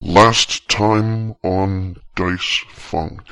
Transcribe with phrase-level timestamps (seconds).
[0.00, 3.22] Last time on Dice Funk.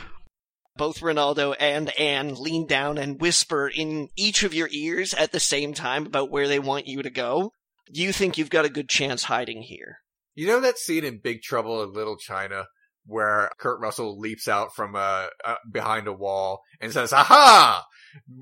[0.76, 5.38] Both Ronaldo and Anne lean down and whisper in each of your ears at the
[5.38, 7.52] same time about where they want you to go.
[7.88, 9.98] You think you've got a good chance hiding here.
[10.34, 12.66] You know that scene in Big Trouble in Little China
[13.06, 17.84] where Kurt Russell leaps out from uh, uh behind a wall and says "Aha!"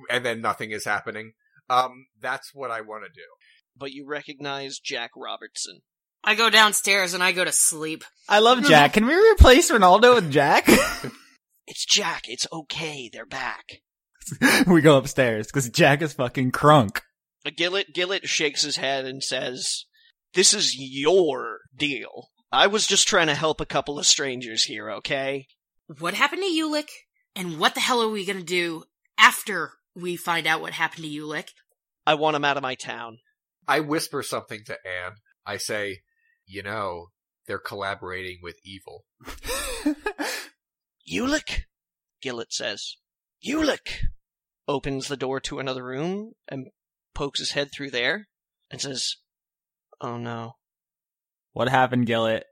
[0.08, 1.34] and then nothing is happening.
[1.68, 3.26] Um, that's what I want to do.
[3.76, 5.82] But you recognize Jack Robertson.
[6.26, 8.04] I go downstairs and I go to sleep.
[8.28, 8.94] I love Jack.
[8.94, 10.68] Can we replace Ronaldo with Jack?
[11.66, 12.28] It's Jack.
[12.28, 13.08] It's okay.
[13.10, 13.80] They're back.
[14.66, 16.98] we go upstairs because Jack is fucking crunk.
[17.46, 19.86] Uh, Gillett Gillett shakes his head and says,
[20.34, 22.28] "This is your deal.
[22.52, 25.46] I was just trying to help a couple of strangers here, okay?
[25.98, 26.88] What happened to Ulick?
[27.34, 28.84] And what the hell are we gonna do
[29.16, 31.48] after we find out what happened to Ulick?
[32.06, 33.20] I want him out of my town."
[33.66, 35.12] I whisper something to Anne.
[35.46, 36.00] I say,
[36.46, 37.08] "You know,
[37.46, 39.04] they're collaborating with evil."
[41.10, 41.64] Ulick,
[42.22, 42.96] Gillett says.
[43.44, 44.06] Ulick
[44.66, 46.68] opens the door to another room and
[47.14, 48.28] pokes his head through there
[48.70, 49.16] and says,
[50.00, 50.56] "Oh no."
[51.52, 52.44] What happened, Gillett?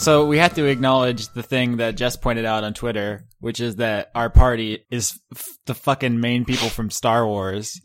[0.00, 3.76] So we have to acknowledge the thing that Jess pointed out on Twitter, which is
[3.76, 7.78] that our party is f- the fucking main people from Star Wars.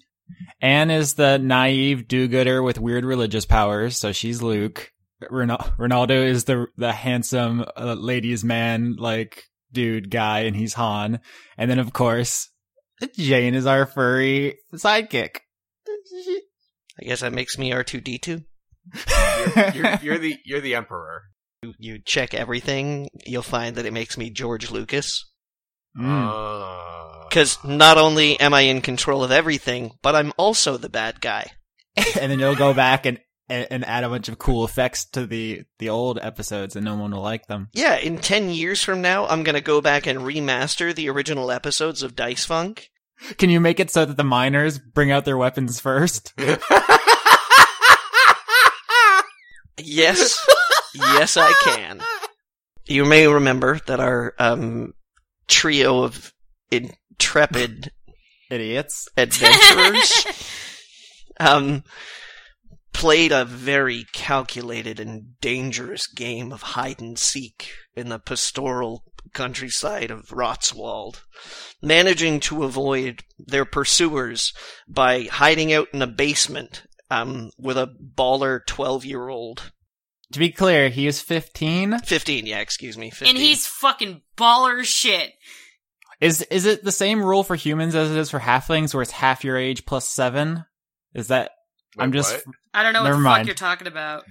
[0.61, 4.89] Anne is the naive do-gooder with weird religious powers, so she's Luke.
[5.29, 11.19] Ron- Ronaldo is the the handsome uh, ladies man like dude guy, and he's Han.
[11.57, 12.49] And then of course,
[13.15, 15.37] Jane is our furry sidekick.
[17.01, 18.45] I guess that makes me R2D2.
[19.55, 21.23] You're, you're, you're the you're the emperor.
[21.63, 25.23] You, you check everything, you'll find that it makes me George Lucas.
[25.97, 26.27] Mm.
[26.29, 31.21] Uh, Because not only am I in control of everything, but I'm also the bad
[31.21, 31.51] guy.
[32.19, 33.19] and then you'll go back and,
[33.49, 36.95] and and add a bunch of cool effects to the the old episodes, and no
[36.95, 37.69] one will like them.
[37.73, 42.01] Yeah, in 10 years from now, I'm gonna go back and remaster the original episodes
[42.01, 42.89] of Dice Funk.
[43.37, 46.33] Can you make it so that the miners bring out their weapons first?
[49.77, 50.37] Yes,
[50.93, 52.01] yes, I can.
[52.85, 54.93] You may remember that our um,
[55.47, 56.33] trio of
[56.71, 57.91] intrepid
[58.49, 59.07] Idiots.
[59.15, 60.25] adventurers
[61.39, 61.83] um,
[62.93, 69.03] played a very calculated and dangerous game of hide and seek in the pastoral
[69.33, 71.21] countryside of Rotswald,
[71.81, 74.53] managing to avoid their pursuers
[74.87, 79.71] by hiding out in a basement um, with a baller 12 year old.
[80.33, 81.99] To be clear, he is 15.
[81.99, 83.11] 15, yeah, excuse me.
[83.11, 83.29] 15.
[83.29, 85.31] And he's fucking baller shit.
[86.19, 89.11] Is is it the same rule for humans as it is for halflings, where it's
[89.11, 90.65] half your age plus seven?
[91.13, 91.51] Is that?
[91.97, 92.55] I'm just what?
[92.73, 93.39] I don't know Never what the mind.
[93.41, 94.23] fuck you're talking about.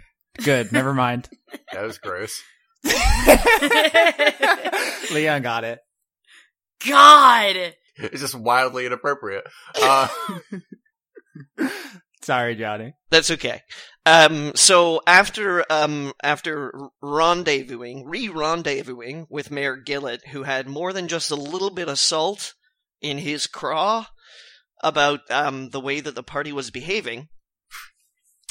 [0.42, 0.72] good.
[0.72, 1.28] Never mind.
[1.72, 2.40] that was gross.
[5.12, 5.80] Leon got it.
[6.88, 7.74] God!
[7.96, 9.44] It's just wildly inappropriate.
[9.80, 10.08] Uh,
[12.22, 12.94] Sorry, Johnny.
[13.10, 13.62] That's okay.
[14.06, 16.72] Um, so after um, after
[17.02, 22.54] rendezvousing, re-rendezvousing with Mayor Gillett, who had more than just a little bit of salt
[23.00, 24.06] in his craw
[24.82, 27.28] about um, the way that the party was behaving,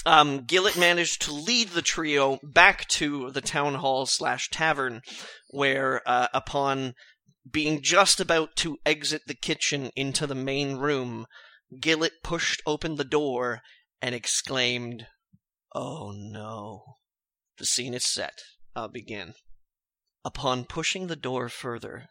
[0.06, 5.02] um, Gillett managed to lead the trio back to the town hall slash tavern,
[5.50, 6.94] where uh, upon
[7.50, 11.26] being just about to exit the kitchen into the main room,
[11.80, 13.62] Gillett pushed open the door
[14.02, 15.08] and exclaimed,
[15.74, 16.98] Oh no.
[17.58, 18.42] The scene is set.
[18.76, 19.36] I'll begin.
[20.26, 22.10] Upon pushing the door further,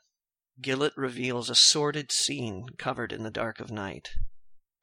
[0.60, 4.10] Gillett reveals a sordid scene covered in the dark of night.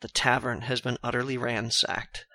[0.02, 2.26] The tavern has been utterly ransacked.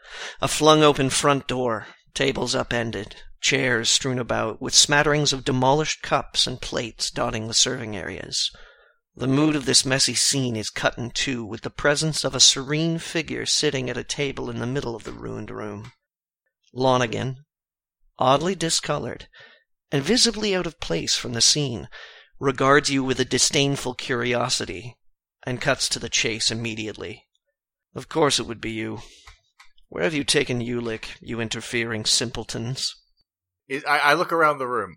[0.41, 6.47] A flung open front door, tables upended, chairs strewn about, with smatterings of demolished cups
[6.47, 8.51] and plates dotting the serving areas.
[9.15, 12.41] The mood of this messy scene is cut in two with the presence of a
[12.41, 15.93] serene figure sitting at a table in the middle of the ruined room.
[16.75, 17.45] Lonigan,
[18.19, 19.29] oddly discolored,
[19.91, 21.89] and visibly out of place from the scene,
[22.39, 24.97] regards you with a disdainful curiosity,
[25.45, 27.27] and cuts to the chase immediately.
[27.95, 29.01] Of course it would be you.
[29.89, 32.97] Where have you taken Ulick, you interfering simpletons?
[33.71, 34.97] I, I look around the room.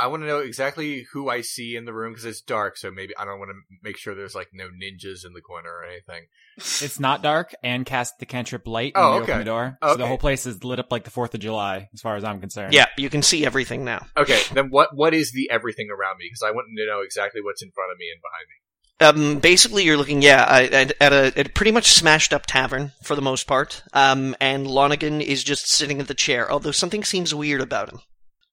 [0.00, 2.76] I want to know exactly who I see in the room because it's dark.
[2.78, 5.68] So maybe I don't want to make sure there's like no ninjas in the corner
[5.70, 6.26] or anything.
[6.56, 9.38] It's not dark and cast the cantrip light when Oh, you open okay.
[9.38, 9.78] the door.
[9.82, 12.24] So the whole place is lit up like the 4th of July, as far as
[12.24, 12.72] I'm concerned.
[12.72, 14.06] Yeah, you can see everything now.
[14.16, 16.26] Okay, then what what is the everything around me?
[16.26, 18.56] Because I want to know exactly what's in front of me and behind me.
[19.02, 22.92] Um, basically, you're looking, yeah, at, at a, at a pretty much smashed up tavern
[23.02, 23.82] for the most part.
[23.94, 28.00] Um, and Lonigan is just sitting at the chair, although something seems weird about him.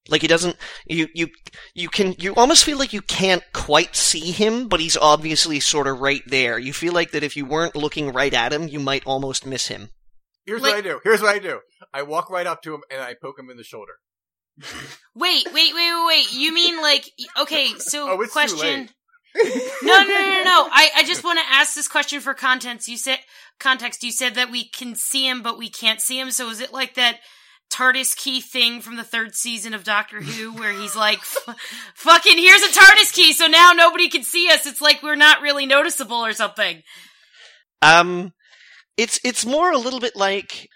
[0.10, 0.56] Like he doesn't,
[0.86, 1.28] you, you,
[1.74, 5.88] you can, you almost feel like you can't quite see him, but he's obviously sort
[5.88, 6.58] of right there.
[6.58, 9.68] You feel like that if you weren't looking right at him, you might almost miss
[9.68, 9.90] him.
[10.46, 11.00] Here's Like- what I do.
[11.04, 11.60] Here's what I do.
[11.94, 13.94] I walk right up to him and I poke him in the shoulder.
[15.16, 16.34] Wait, wait, wait, wait, wait.
[16.34, 17.10] You mean like
[17.42, 17.68] okay?
[17.78, 18.60] So Oh, it's too question.
[18.60, 18.94] late.
[19.84, 20.70] no, no, no, no, no.
[20.72, 22.88] I, I just want to ask this question for context.
[22.88, 23.20] You said
[23.60, 24.04] context.
[24.04, 26.32] You said that we can see him, but we can't see him.
[26.32, 27.20] So is it like that
[27.72, 31.56] TARDIS key thing from the third season of Doctor Who, where he's like, F-
[31.96, 34.66] "Fucking, here's a TARDIS key, so now nobody can see us.
[34.66, 36.82] It's like we're not really noticeable or something."
[37.82, 38.32] Um,
[38.98, 40.68] it's it's more a little bit like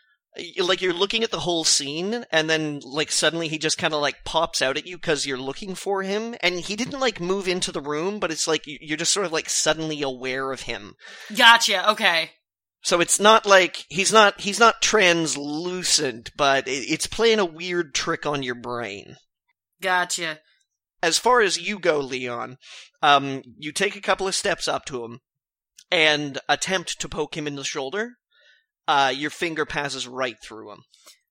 [0.59, 4.01] like you're looking at the whole scene, and then like suddenly he just kind of
[4.01, 7.47] like pops out at you because you're looking for him, and he didn't like move
[7.47, 10.61] into the room, but it's like you- you're just sort of like suddenly aware of
[10.61, 10.93] him.
[11.35, 11.89] Gotcha.
[11.91, 12.31] Okay.
[12.83, 18.25] So it's not like he's not he's not translucent, but it's playing a weird trick
[18.25, 19.17] on your brain.
[19.81, 20.39] Gotcha.
[21.03, 22.57] as far as you go, Leon,
[23.01, 25.19] um, you take a couple of steps up to him
[25.89, 28.13] and attempt to poke him in the shoulder.
[28.87, 30.79] Uh, your finger passes right through him.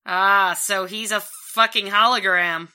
[0.07, 1.23] Ah, so he's a
[1.53, 2.69] fucking hologram.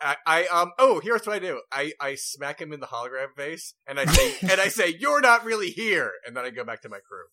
[0.00, 1.60] I, I um oh here's what I do.
[1.72, 5.20] I, I smack him in the hologram face and I say and I say, You're
[5.20, 7.24] not really here and then I go back to my crew.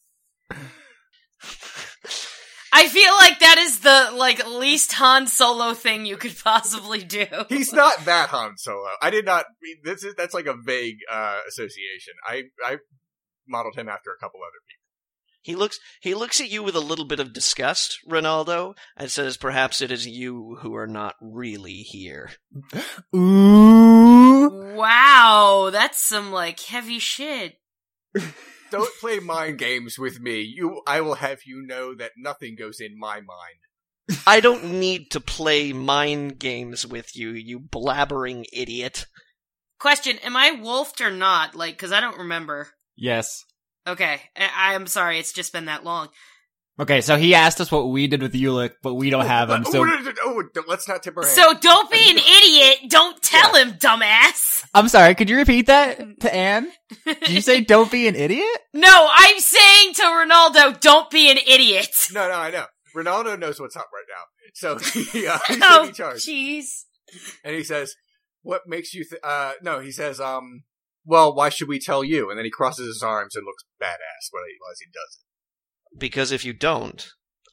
[2.73, 7.25] I feel like that is the like least Han Solo thing you could possibly do.
[7.49, 8.89] He's not that Han Solo.
[9.01, 9.45] I did not
[9.83, 12.13] this is that's like a vague uh association.
[12.25, 12.77] I I
[13.47, 14.81] modeled him after a couple other people.
[15.43, 19.37] He looks he looks at you with a little bit of disgust, Ronaldo, and says,
[19.37, 22.31] "Perhaps it is you who are not really here."
[23.15, 24.75] Ooh.
[24.75, 27.59] Wow, that's some like heavy shit.
[28.71, 30.41] Don't play mind games with me.
[30.41, 34.17] You I will have you know that nothing goes in my mind.
[34.25, 39.05] I don't need to play mind games with you, you blabbering idiot.
[39.79, 41.55] Question: Am I wolfed or not?
[41.55, 42.69] Like, because I don't remember.
[42.95, 43.43] Yes.
[43.87, 45.17] Okay, I- I'm sorry.
[45.17, 46.09] It's just been that long.
[46.79, 49.63] Okay, so he asked us what we did with Ulick, but we don't have him,
[49.67, 51.35] Oh, so oh, oh, oh, let's not tip our hand.
[51.35, 52.89] So don't be an idiot.
[52.89, 54.63] Don't tell him, dumbass.
[54.73, 56.71] I'm sorry, could you repeat that to Anne?
[57.05, 58.47] Did you say don't be an idiot?
[58.73, 61.89] No, I'm saying to Ronaldo, don't be an idiot.
[62.13, 62.65] No, no, I know.
[62.95, 64.23] Ronaldo knows what's up right now.
[64.53, 64.77] So
[65.11, 66.25] he, uh, he's Oh, taking charge.
[66.25, 66.65] jeez.
[67.43, 67.93] And he says,
[68.43, 70.63] what makes you, th- uh, no, he says, um,
[71.05, 72.29] well, why should we tell you?
[72.29, 75.25] And then he crosses his arms and looks badass when he, as he does it.
[75.97, 77.07] Because if you don't,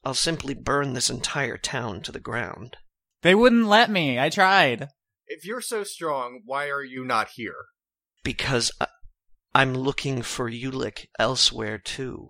[0.05, 2.77] I'll simply burn this entire town to the ground.
[3.23, 4.19] They wouldn't let me.
[4.19, 4.89] I tried.
[5.27, 7.67] If you're so strong, why are you not here?
[8.23, 8.87] Because I-
[9.55, 12.29] I'm looking for Ulick elsewhere too.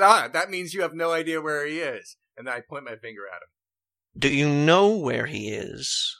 [0.00, 2.16] Ah, that means you have no idea where he is.
[2.36, 3.48] And I point my finger at him.
[4.18, 6.16] Do you know where he is?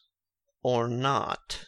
[0.63, 1.67] Or not?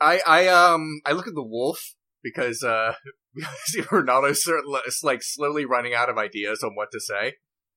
[0.00, 2.94] I, I, um, I look at the wolf because, uh,
[3.72, 7.34] because Ronaldo's sort is, like slowly running out of ideas on what to say.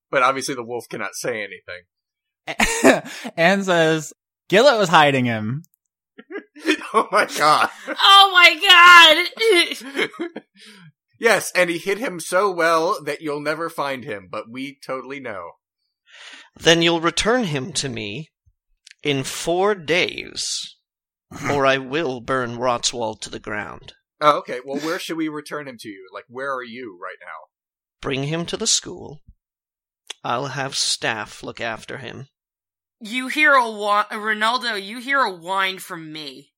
[0.10, 1.84] But obviously the wolf cannot say anything.
[3.38, 4.14] Anne says,
[4.50, 5.64] Gillett was hiding him.
[6.94, 7.70] oh my god.
[7.88, 9.28] Oh my
[9.88, 10.50] god.
[11.20, 15.20] yes, and he hit him so well that you'll never find him, but we totally
[15.20, 15.52] know.
[16.60, 18.30] Then you'll return him to me
[19.04, 20.76] in four days,
[21.50, 23.94] or I will burn Rotswald to the ground.
[24.22, 24.60] Oh, okay.
[24.64, 26.08] Well, where should we return him to you?
[26.14, 27.50] Like, where are you right now?
[28.02, 29.20] Bring him to the school.
[30.24, 32.28] I'll have staff look after him.
[33.00, 34.82] you hear a whi- Ronaldo.
[34.84, 36.50] You hear a whine from me.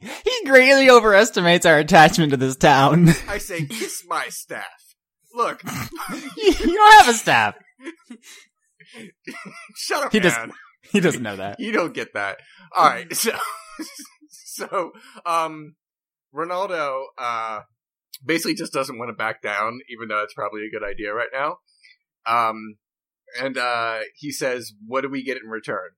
[0.24, 3.08] He greatly overestimates our attachment to this town.
[3.28, 4.94] I say, kiss my staff.
[5.34, 5.62] Look,
[6.36, 7.54] you don't have a staff.
[9.76, 10.22] shut up, He man.
[10.30, 10.58] just-
[10.92, 11.58] He doesn't know that.
[11.60, 12.38] You don't get that.
[12.76, 13.12] All right.
[13.14, 13.32] So,
[14.28, 14.92] so,
[15.24, 15.74] um,
[16.34, 17.60] Ronaldo, uh,
[18.24, 21.28] basically just doesn't want to back down, even though it's probably a good idea right
[21.32, 21.58] now.
[22.26, 22.76] Um,
[23.40, 25.90] and, uh, he says, what do we get in return?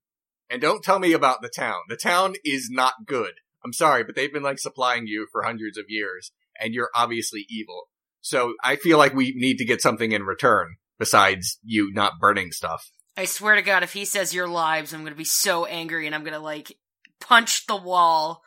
[0.50, 1.82] And don't tell me about the town.
[1.88, 3.34] The town is not good.
[3.64, 7.46] I'm sorry, but they've been like supplying you for hundreds of years and you're obviously
[7.48, 7.88] evil.
[8.20, 12.52] So I feel like we need to get something in return besides you not burning
[12.52, 12.90] stuff.
[13.16, 16.14] I swear to God, if he says your lives, I'm gonna be so angry and
[16.14, 16.76] I'm gonna like
[17.20, 18.42] punch the wall.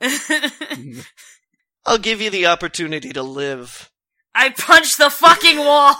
[1.86, 3.90] I'll give you the opportunity to live
[4.34, 5.96] I punched the fucking wall.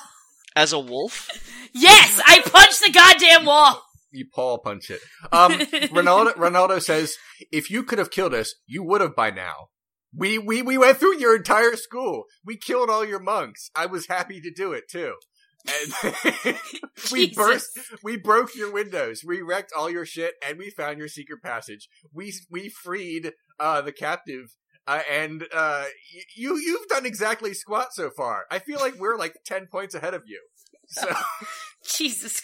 [0.55, 1.28] as a wolf.
[1.73, 3.83] Yes, I punched the goddamn wall.
[4.12, 5.00] You paw punch it.
[5.33, 5.52] Um,
[5.93, 7.17] Ronaldo, Ronaldo says,
[7.50, 9.69] if you could have killed us, you would have by now.
[10.14, 12.25] We, we, we went through your entire school.
[12.45, 13.71] We killed all your monks.
[13.75, 15.14] I was happy to do it too.
[15.66, 16.54] And
[17.12, 17.36] we Jesus.
[17.36, 21.42] burst, we broke your windows, we wrecked all your shit, and we found your secret
[21.42, 21.88] passage.
[22.12, 24.56] We, we freed, uh, the captive.
[24.86, 25.84] Uh, and, uh,
[26.14, 28.44] y- you, you've done exactly squat so far.
[28.50, 30.40] I feel like we're like 10 points ahead of you.
[30.86, 31.08] So,
[31.84, 32.40] Jesus.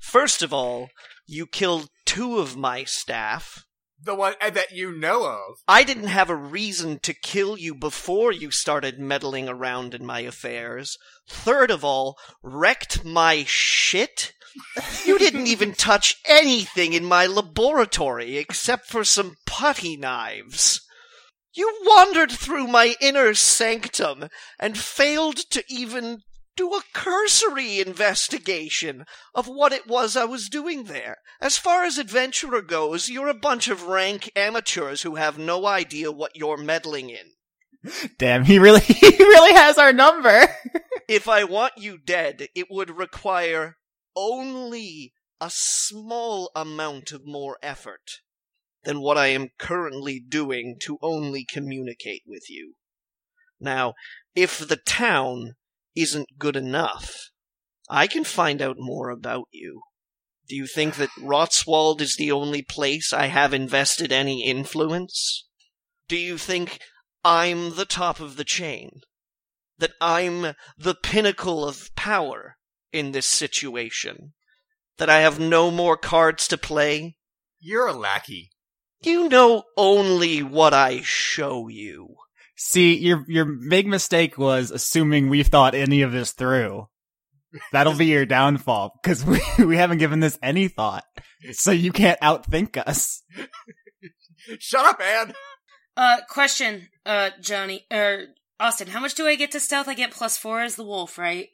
[0.00, 0.88] First of all,
[1.26, 3.64] you killed two of my staff.
[4.02, 5.62] The one uh, that you know of.
[5.66, 10.20] I didn't have a reason to kill you before you started meddling around in my
[10.20, 10.98] affairs.
[11.28, 14.32] Third of all, wrecked my shit.
[15.04, 20.80] You didn't even touch anything in my laboratory except for some putty knives.
[21.54, 26.20] You wandered through my inner sanctum and failed to even
[26.56, 31.18] do a cursory investigation of what it was I was doing there.
[31.40, 36.10] As far as adventurer goes, you're a bunch of rank amateurs who have no idea
[36.10, 37.32] what you're meddling in.
[38.18, 40.48] Damn, he really, he really has our number.
[41.08, 43.76] If I want you dead, it would require
[44.16, 48.22] only a small amount of more effort
[48.82, 52.74] than what I am currently doing to only communicate with you.
[53.60, 53.94] Now,
[54.34, 55.54] if the town
[55.96, 57.30] isn't good enough,
[57.88, 59.82] I can find out more about you.
[60.48, 65.46] Do you think that Rotswald is the only place I have invested any influence?
[66.08, 66.78] Do you think
[67.24, 69.00] I'm the top of the chain?
[69.78, 72.56] That I'm the pinnacle of power
[72.92, 74.34] in this situation?
[74.98, 77.16] That I have no more cards to play?
[77.58, 78.50] You're a lackey.
[79.02, 82.16] You know only what I show you.
[82.56, 86.88] See, your your big mistake was assuming we've thought any of this through.
[87.72, 91.04] That'll be your downfall because we we haven't given this any thought,
[91.52, 93.22] so you can't outthink us.
[94.58, 95.34] Shut up, Anne.
[95.96, 98.26] Uh, question, uh, Johnny, er,
[98.60, 99.88] Austin, how much do I get to stealth?
[99.88, 101.48] I get plus four as the wolf, right?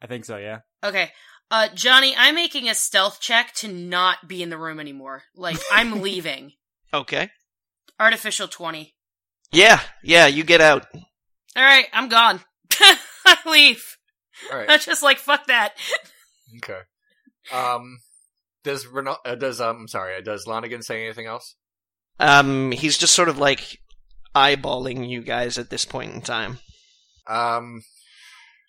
[0.00, 0.36] I think so.
[0.36, 0.60] Yeah.
[0.84, 1.10] Okay.
[1.50, 5.22] Uh, Johnny, I'm making a stealth check to not be in the room anymore.
[5.34, 6.52] Like, I'm leaving.
[6.92, 7.30] Okay.
[7.98, 8.94] Artificial 20.
[9.52, 10.86] Yeah, yeah, you get out.
[11.56, 12.40] Alright, I'm gone.
[12.80, 13.96] I leave.
[14.52, 14.70] All right.
[14.70, 15.74] I'm just like, fuck that.
[16.56, 16.80] Okay.
[17.52, 17.98] Um,
[18.64, 21.54] does Ronal- uh, does um, I'm sorry, uh, does Lonigan say anything else?
[22.20, 23.78] Um, he's just sort of like
[24.34, 26.58] eyeballing you guys at this point in time.
[27.26, 27.82] Um,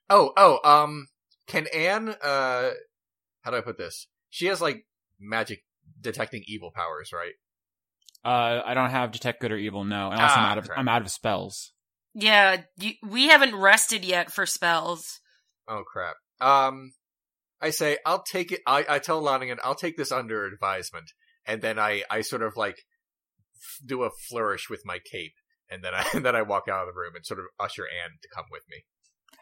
[0.09, 1.07] oh, oh, um,
[1.47, 2.69] can Anne, uh,
[3.41, 4.07] how do I put this?
[4.29, 4.85] She has like
[5.19, 5.63] magic
[5.99, 7.33] detecting evil powers, right?
[8.25, 9.83] Uh, I don't have detect good or evil.
[9.85, 10.79] No, and also I'm Ah, out of crap.
[10.79, 11.71] I'm out of spells.
[12.13, 15.19] Yeah, you, we haven't rested yet for spells.
[15.67, 16.15] Oh crap.
[16.41, 16.91] Um,
[17.61, 18.61] I say I'll take it.
[18.65, 21.11] I I tell Lonigan I'll take this under advisement,
[21.45, 22.75] and then I I sort of like
[23.55, 25.33] f- do a flourish with my cape,
[25.69, 27.83] and then I and then I walk out of the room and sort of usher
[27.83, 28.83] Anne to come with me.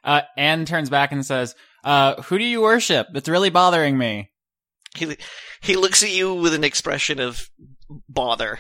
[0.04, 3.08] Uh, Anne turns back and says, "Uh, who do you worship?
[3.16, 4.32] It's really bothering me."
[4.96, 5.18] He
[5.62, 7.48] he looks at you with an expression of
[8.10, 8.60] bother,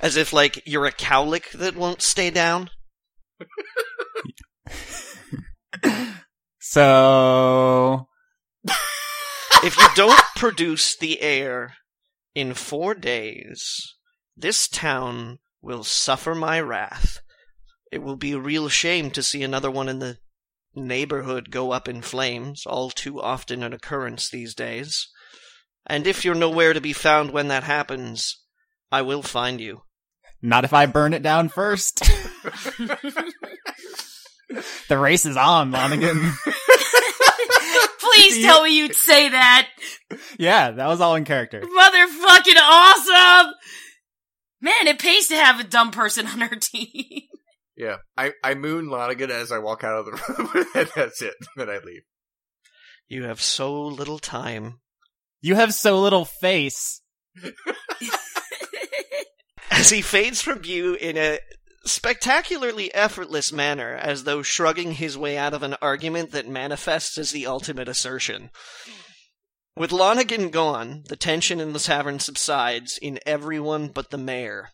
[0.00, 2.70] as if like you're a cowlick that won't stay down.
[6.58, 8.06] So
[9.62, 11.74] If you don't produce the heir
[12.34, 13.94] in four days,
[14.34, 17.20] this town will suffer my wrath.
[17.92, 20.16] It will be a real shame to see another one in the
[20.74, 25.08] neighborhood go up in flames, all too often an occurrence these days.
[25.86, 28.42] And if you're nowhere to be found when that happens,
[28.92, 29.82] I will find you.
[30.42, 31.98] not if I burn it down first.
[34.88, 36.32] the race is on, Lonigan.
[38.00, 39.68] Please tell me you'd say that.
[40.38, 41.60] yeah, that was all in character.
[41.60, 43.54] Motherfucking awesome!
[44.60, 47.22] Man, it pays to have a dumb person on our team.
[47.76, 51.32] Yeah, I I moon Lonigan as I walk out of the room, and that's it.
[51.56, 52.02] Then I leave.
[53.08, 54.80] You have so little time.
[55.40, 57.00] You have so little face.
[59.80, 61.38] As he fades from view in a
[61.86, 67.30] spectacularly effortless manner, as though shrugging his way out of an argument that manifests as
[67.30, 68.50] the ultimate assertion.
[69.74, 74.68] With Lonigan gone, the tension in the tavern subsides in everyone but the mayor.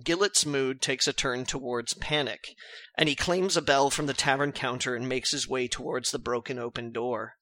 [0.00, 2.54] Gillett's mood takes a turn towards panic,
[2.96, 6.20] and he claims a bell from the tavern counter and makes his way towards the
[6.20, 7.32] broken open door.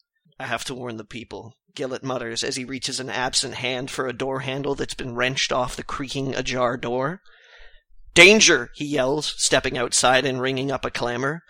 [0.42, 4.08] I have to warn the people, Gillett mutters as he reaches an absent hand for
[4.08, 7.22] a door handle that's been wrenched off the creaking ajar door.
[8.12, 8.72] Danger!
[8.74, 11.44] he yells, stepping outside and ringing up a clamor.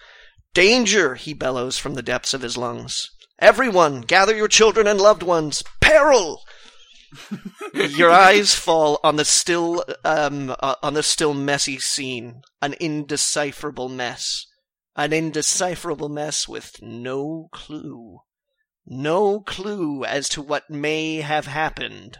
[0.52, 1.14] Danger!
[1.14, 3.08] he bellows from the depths of his lungs.
[3.38, 5.64] Everyone, gather your children and loved ones!
[5.80, 6.42] Peril!
[7.72, 12.42] your eyes fall on the still, um, uh, on the still messy scene.
[12.60, 14.44] An indecipherable mess.
[14.96, 18.20] An indecipherable mess with no clue.
[18.86, 22.18] No clue as to what may have happened.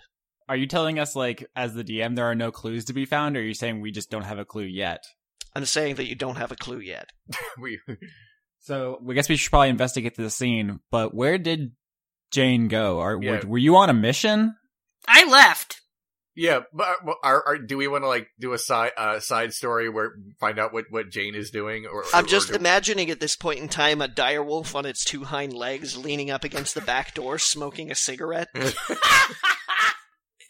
[0.49, 3.37] Are you telling us, like, as the DM, there are no clues to be found,
[3.37, 5.05] or are you saying we just don't have a clue yet?
[5.55, 7.11] I'm saying that you don't have a clue yet.
[7.61, 7.79] we
[8.61, 11.73] So, I guess we should probably investigate the scene, but where did
[12.31, 12.99] Jane go?
[13.01, 13.41] Or Yeah.
[13.43, 14.55] were, were you on a mission?
[15.07, 15.82] I left.
[16.35, 19.53] Yeah, but uh, are, are, do we want to like do a side uh, side
[19.53, 21.85] story where find out what, what Jane is doing?
[21.87, 25.05] Or I'm or just do- imagining at this point in time a direwolf on its
[25.05, 28.49] two hind legs leaning up against the back door smoking a cigarette.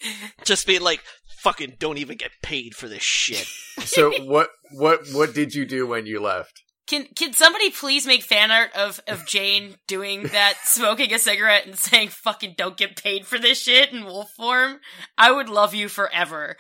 [0.45, 1.03] just being like,
[1.39, 3.47] fucking don't even get paid for this shit.
[3.85, 6.62] so what what what did you do when you left?
[6.92, 11.64] Can can somebody please make fan art of, of Jane doing that, smoking a cigarette
[11.64, 14.78] and saying "fucking don't get paid for this shit" in wolf form?
[15.16, 16.58] I would love you forever.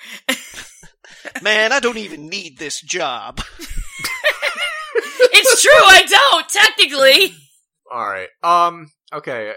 [1.42, 3.42] Man, I don't even need this job.
[5.34, 7.34] It's true, I don't technically.
[7.90, 8.28] All right.
[8.42, 8.90] Um.
[9.12, 9.52] Okay.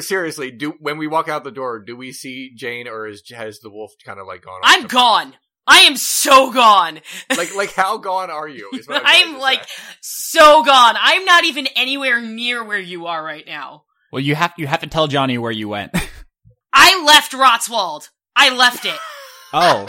[0.00, 3.60] Seriously, do when we walk out the door, do we see Jane, or is has
[3.60, 4.60] the wolf kind of like gone?
[4.62, 4.88] off I'm somewhere?
[4.88, 5.34] gone.
[5.66, 7.00] I am so gone.
[7.36, 8.70] Like like how gone are you?
[8.72, 9.82] is I'm trying I'm to like say.
[10.00, 10.94] so gone.
[10.98, 13.84] I'm not even anywhere near where you are right now.
[14.12, 15.92] Well, you have you have to tell Johnny where you went.
[16.72, 18.10] I left Rotswald.
[18.36, 18.98] I left it.
[19.52, 19.86] oh,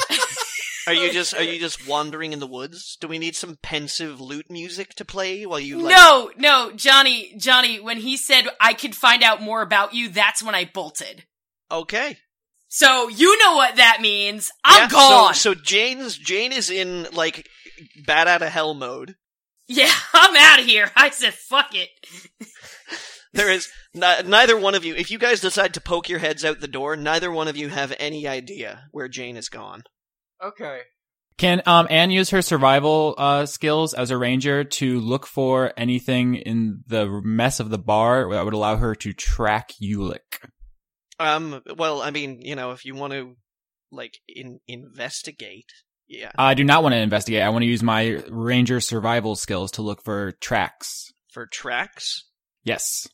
[0.88, 2.98] Are you just are you just wandering in the woods?
[3.00, 7.34] Do we need some pensive lute music to play while you like No, no, Johnny,
[7.38, 11.26] Johnny, when he said I could find out more about you, that's when I bolted.
[11.70, 12.18] Okay.
[12.70, 14.52] So you know what that means.
[14.64, 15.34] I'm Yeah, gone.
[15.34, 17.48] So, so Jane's Jane is in like
[18.06, 19.16] bat out of hell mode.
[19.68, 20.92] yeah, I'm out of here.
[20.96, 21.90] I said fuck it.
[23.34, 24.96] There is ni- neither one of you.
[24.96, 27.68] If you guys decide to poke your heads out the door, neither one of you
[27.70, 29.84] have any idea where Jane is gone.
[30.44, 30.80] okay.
[31.38, 36.36] can um Anne use her survival uh skills as a ranger to look for anything
[36.36, 40.40] in the mess of the bar that would allow her to track Ulick?
[41.20, 41.62] Um.
[41.76, 43.36] Well, I mean, you know, if you want to
[43.92, 45.72] like in investigate,
[46.08, 47.42] yeah, I do not want to investigate.
[47.42, 51.12] I want to use my ranger survival skills to look for tracks.
[51.32, 52.24] for tracks.
[52.64, 53.08] Yes,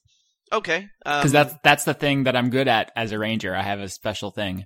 [0.54, 0.88] Okay.
[1.06, 3.56] Um, because that's that's the thing that I'm good at as a ranger.
[3.56, 4.66] I have a special thing,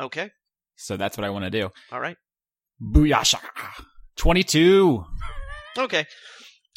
[0.00, 0.30] okay.
[0.76, 1.70] so that's what I want to do.
[1.92, 2.16] All right.
[2.82, 3.38] Booyasha!
[4.16, 5.04] Twenty two.
[5.76, 6.06] Okay.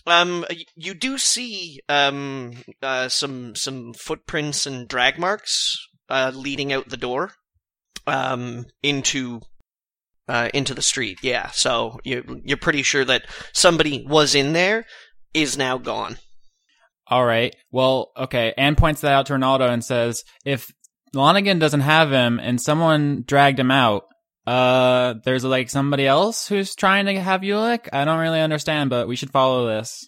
[0.06, 0.46] Um,
[0.76, 5.78] you do see um uh some some footprints and drag marks
[6.10, 7.32] uh leading out the door,
[8.08, 9.42] um into
[10.28, 11.20] uh into the street.
[11.22, 11.50] Yeah.
[11.52, 14.86] So you you're pretty sure that somebody was in there,
[15.34, 16.18] is now gone.
[17.08, 17.56] All right.
[17.72, 18.54] Well, okay.
[18.58, 20.72] Anne points that out to Ronaldo and says, if
[21.16, 24.04] Lonigan doesn't have him and someone dragged him out,
[24.46, 27.90] uh, there's like somebody else who's trying to have Ulick?
[27.92, 30.08] I don't really understand, but we should follow this.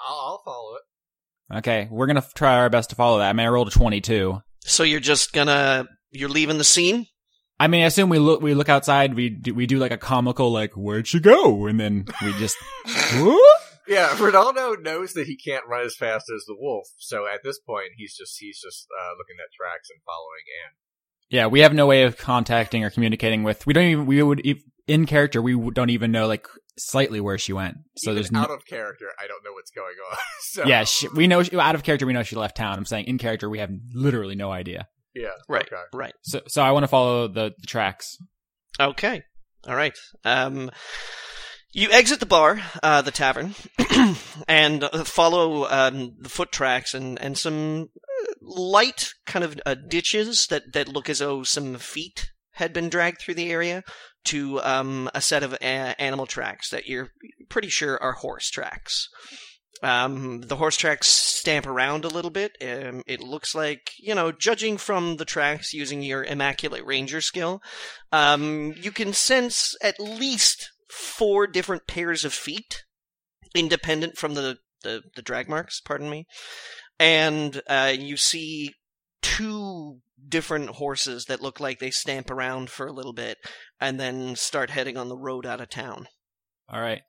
[0.00, 1.58] I'll, I'll follow it.
[1.58, 1.88] Okay.
[1.90, 3.30] We're gonna f- try our best to follow that.
[3.30, 4.40] I mean, I rolled a 22.
[4.64, 7.06] So you're just gonna you're leaving the scene.
[7.58, 9.96] I mean, I assume we look, we look outside, we do, we do like a
[9.96, 11.66] comical, like, where'd she go?
[11.66, 12.56] And then we just,
[13.86, 17.58] Yeah, Ronaldo knows that he can't run as fast as the wolf, so at this
[17.58, 20.74] point he's just he's just uh, looking at tracks and following Anne.
[21.32, 23.66] Yeah, we have no way of contacting or communicating with.
[23.66, 24.06] We don't even.
[24.06, 24.46] We would
[24.86, 25.40] in character.
[25.40, 26.46] We don't even know like
[26.78, 27.78] slightly where she went.
[27.96, 28.40] So Even there's no.
[28.40, 30.18] out of character, I don't know what's going on.
[30.40, 32.06] so, Yeah, she, we know she, out of character.
[32.06, 32.76] We know she left town.
[32.76, 34.88] I'm saying in character, we have literally no idea.
[35.14, 35.66] yeah, Right.
[35.66, 35.82] Okay.
[35.92, 36.14] Right.
[36.22, 38.16] So, so I want to follow the, the tracks.
[38.78, 39.22] Okay.
[39.66, 39.96] All right.
[40.24, 40.70] Um,
[41.72, 43.54] you exit the bar, uh, the tavern,
[44.48, 47.88] and uh, follow um, the foot tracks and, and some
[48.42, 53.20] light kind of uh, ditches that, that look as though some feet had been dragged
[53.20, 53.82] through the area
[54.24, 57.10] to um, a set of a- animal tracks that you're
[57.48, 59.08] pretty sure are horse tracks.
[59.82, 62.52] Um, the horse tracks stamp around a little bit.
[62.62, 67.60] Um, it looks like, you know, judging from the tracks using your immaculate ranger skill,
[68.12, 72.84] um, you can sense at least four different pairs of feet,
[73.56, 76.26] independent from the, the, the drag marks, pardon me.
[77.02, 78.74] And uh, you see
[79.22, 83.38] two different horses that look like they stamp around for a little bit
[83.80, 86.06] and then start heading on the road out of town.
[86.68, 87.00] All right,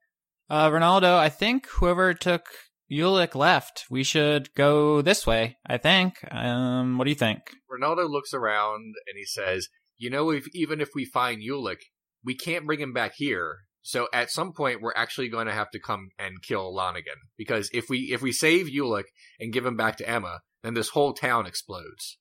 [0.50, 1.16] uh, Ronaldo.
[1.16, 2.48] I think whoever took
[2.92, 3.86] Ulick left.
[3.92, 6.16] We should go this way, I think.
[6.32, 7.52] Um, what do you think?
[7.72, 11.82] Ronaldo looks around and he says, "You know, if even if we find Ulick,
[12.24, 13.60] we can't bring him back here.
[13.84, 17.70] So at some point, we're actually going to have to come and kill Lonigan because
[17.74, 19.04] if we if we save Ulick
[19.40, 22.18] and give him back to Emma, then this whole town explodes.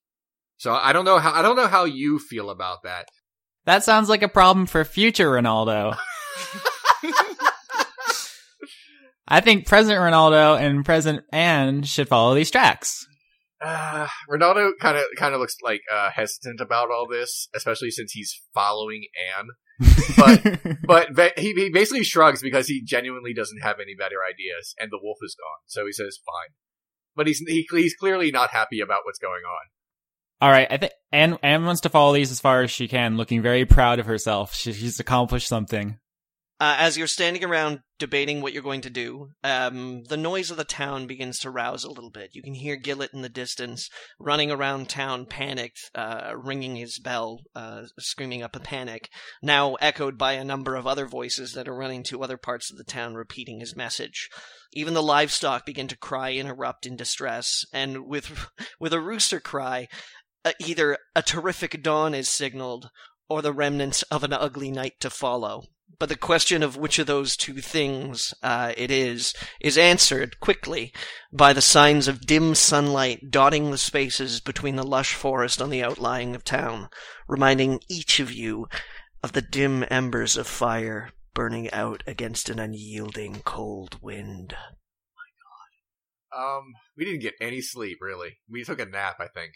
[0.56, 3.06] So I don't know how I don't know how you feel about that.
[3.64, 5.96] That sounds like a problem for future Ronaldo.
[9.28, 13.06] I think present Ronaldo and present Anne should follow these tracks.
[13.64, 18.10] Uh, Ronaldo kind of kind of looks like uh, hesitant about all this, especially since
[18.12, 19.04] he's following
[19.38, 19.50] Anne.
[20.86, 24.90] But but he, he basically shrugs because he genuinely doesn't have any better ideas, and
[24.90, 25.60] the wolf is gone.
[25.66, 26.54] So he says, "Fine,"
[27.16, 29.68] but he's he, he's clearly not happy about what's going on.
[30.40, 33.16] All right, I think Anne, Anne wants to follow these as far as she can,
[33.16, 34.54] looking very proud of herself.
[34.56, 35.98] She, she's accomplished something.
[36.62, 40.56] Uh, as you're standing around debating what you're going to do, um, the noise of
[40.56, 42.30] the town begins to rouse a little bit.
[42.34, 47.40] You can hear Gillett in the distance, running around town, panicked, uh, ringing his bell,
[47.56, 49.08] uh, screaming up a panic,
[49.42, 52.78] now echoed by a number of other voices that are running to other parts of
[52.78, 54.28] the town, repeating his message.
[54.72, 58.46] Even the livestock begin to cry and erupt in distress, and with
[58.78, 59.88] with a rooster cry,
[60.44, 62.88] uh, either a terrific dawn is signaled,
[63.28, 65.64] or the remnants of an ugly night to follow.
[66.02, 70.92] But the question of which of those two things uh, it is is answered quickly
[71.32, 75.80] by the signs of dim sunlight dotting the spaces between the lush forest on the
[75.80, 76.88] outlying of town,
[77.28, 78.66] reminding each of you
[79.22, 84.56] of the dim embers of fire burning out against an unyielding cold wind.
[86.36, 88.38] Um, we didn't get any sleep really.
[88.50, 89.52] We took a nap, I think.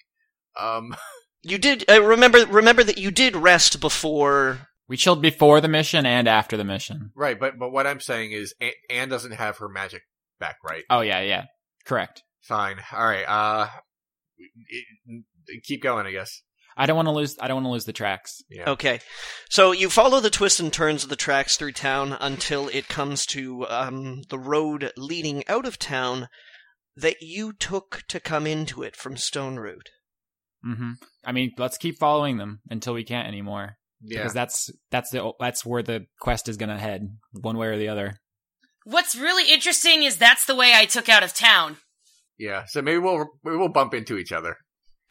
[0.56, 0.94] Um,
[1.42, 6.06] You did uh, remember remember that you did rest before We chilled before the mission
[6.06, 7.10] and after the mission.
[7.14, 10.02] right, but but what I'm saying is Anne, Anne doesn't have her magic
[10.38, 10.84] back, right?
[10.90, 11.44] Oh yeah, yeah,
[11.84, 12.22] correct.
[12.42, 12.78] Fine.
[12.92, 13.24] All right.
[13.24, 13.68] Uh,
[14.68, 15.24] it-
[15.64, 16.42] keep going, I guess.
[16.76, 17.36] I don't want to lose.
[17.40, 18.42] I don't want to lose the tracks.
[18.50, 18.70] Yeah.
[18.70, 19.00] Okay.
[19.48, 23.24] So you follow the twists and turns of the tracks through town until it comes
[23.26, 26.28] to um, the road leading out of town
[26.96, 29.88] that you took to come into it from Stone Root.
[30.66, 30.92] Mm-hmm.
[31.24, 33.76] I mean, let's keep following them until we can't anymore.
[34.00, 34.18] Yeah.
[34.18, 37.88] Because that's that's the that's where the quest is gonna head, one way or the
[37.88, 38.18] other.
[38.84, 41.78] What's really interesting is that's the way I took out of town.
[42.38, 42.64] Yeah.
[42.66, 44.58] So maybe we'll we'll bump into each other.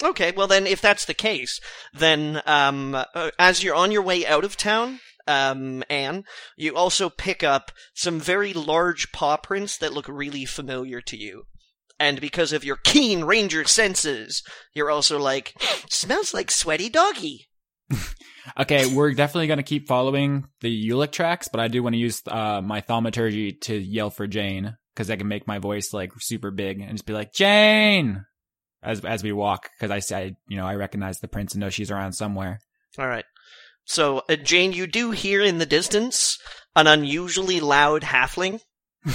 [0.04, 1.62] Okay, well then, if that's the case,
[1.94, 6.26] then um, uh, as you're on your way out of town, um, Anne,
[6.58, 11.44] you also pick up some very large paw prints that look really familiar to you.
[11.98, 14.44] And because of your keen ranger senses,
[14.74, 15.54] you're also like,
[15.90, 17.48] smells like sweaty doggy.
[18.60, 22.22] Okay, we're definitely gonna keep following the Ulick tracks, but I do want to use
[22.28, 26.52] uh, my thaumaturgy to yell for Jane because I can make my voice like super
[26.52, 28.24] big and just be like Jane
[28.84, 31.72] as as we walk because I say you know I recognize the prints and know
[31.72, 32.60] she's around somewhere.
[33.00, 33.26] All right.
[33.84, 36.38] So, uh, Jane, you do hear in the distance
[36.76, 38.62] an unusually loud halfling.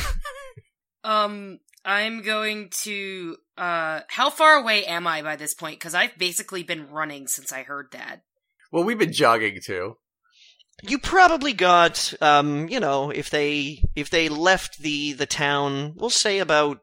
[1.05, 3.37] Um, I'm going to.
[3.57, 5.79] Uh, how far away am I by this point?
[5.79, 8.23] Because I've basically been running since I heard that.
[8.71, 9.97] Well, we've been jogging too.
[10.83, 16.11] You probably got, um, you know, if they if they left the the town, we'll
[16.11, 16.79] say about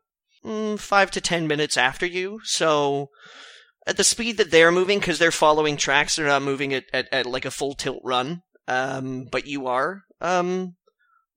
[0.46, 2.40] mm, five to ten minutes after you.
[2.44, 3.10] So,
[3.88, 7.08] at the speed that they're moving, because they're following tracks, they're not moving at, at,
[7.12, 8.44] at like a full tilt run.
[8.68, 10.04] Um, but you are.
[10.22, 10.76] Um,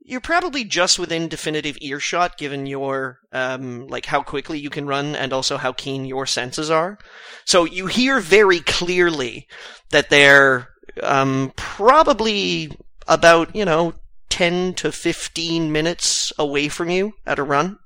[0.03, 5.15] you're probably just within definitive earshot, given your um, like how quickly you can run
[5.15, 6.99] and also how keen your senses are.
[7.45, 9.47] So you hear very clearly
[9.91, 10.69] that they're
[11.03, 13.95] um, probably about you know
[14.29, 17.79] ten to fifteen minutes away from you at a run.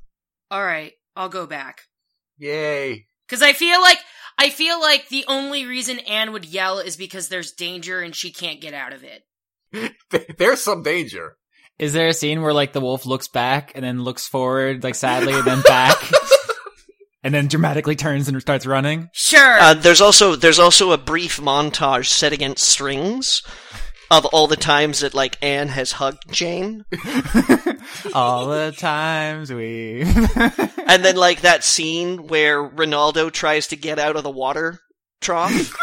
[0.51, 1.83] All right, I'll go back.
[2.39, 3.07] Yay.
[3.27, 3.99] Because I feel like
[4.39, 8.31] I feel like the only reason Anne would yell is because there's danger and she
[8.31, 9.97] can't get out of it.
[10.39, 11.37] There's some danger.
[11.79, 14.95] Is there a scene where like the wolf looks back and then looks forward like
[14.95, 15.97] sadly and then back
[17.23, 19.09] and then dramatically turns and starts running?
[19.13, 19.59] Sure.
[19.59, 23.43] Uh, there's also there's also a brief montage set against strings
[24.11, 26.85] of all the times that like Anne has hugged Jane,
[28.15, 30.03] All the times we
[30.87, 34.79] and then like that scene where Ronaldo tries to get out of the water
[35.21, 35.75] trough,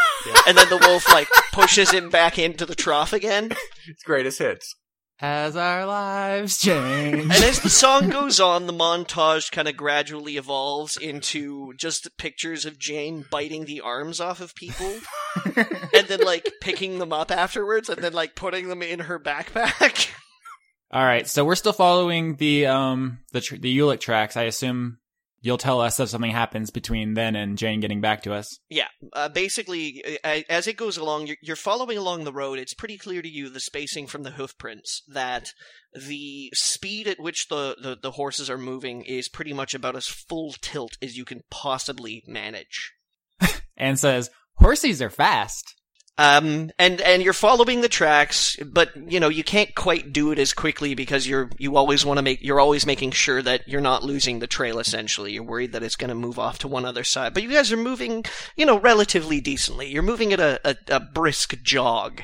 [0.47, 3.51] and then the wolf like pushes him back into the trough again.
[3.87, 4.75] It's greatest hits.
[5.21, 7.21] As our lives change.
[7.21, 12.65] And as the song goes on, the montage kind of gradually evolves into just pictures
[12.65, 14.99] of Jane biting the arms off of people
[15.55, 20.09] and then like picking them up afterwards and then like putting them in her backpack.
[20.93, 24.35] All right, so we're still following the um the tr- the Ulick tracks.
[24.35, 24.97] I assume
[25.41, 28.59] you'll tell us if something happens between then and Jane getting back to us.
[28.69, 32.59] Yeah, uh, basically, as it goes along, you're, you're following along the road.
[32.59, 35.53] It's pretty clear to you the spacing from the hoofprints that
[35.93, 40.07] the speed at which the, the, the horses are moving is pretty much about as
[40.07, 42.93] full tilt as you can possibly manage.
[43.77, 44.29] And says,
[44.61, 45.80] "Horsies are fast."
[46.17, 50.37] Um, and, and you're following the tracks, but, you know, you can't quite do it
[50.37, 53.81] as quickly because you're, you always want to make, you're always making sure that you're
[53.81, 55.31] not losing the trail essentially.
[55.31, 57.33] You're worried that it's going to move off to one other side.
[57.33, 59.87] But you guys are moving, you know, relatively decently.
[59.87, 62.21] You're moving at a, a, a brisk jog.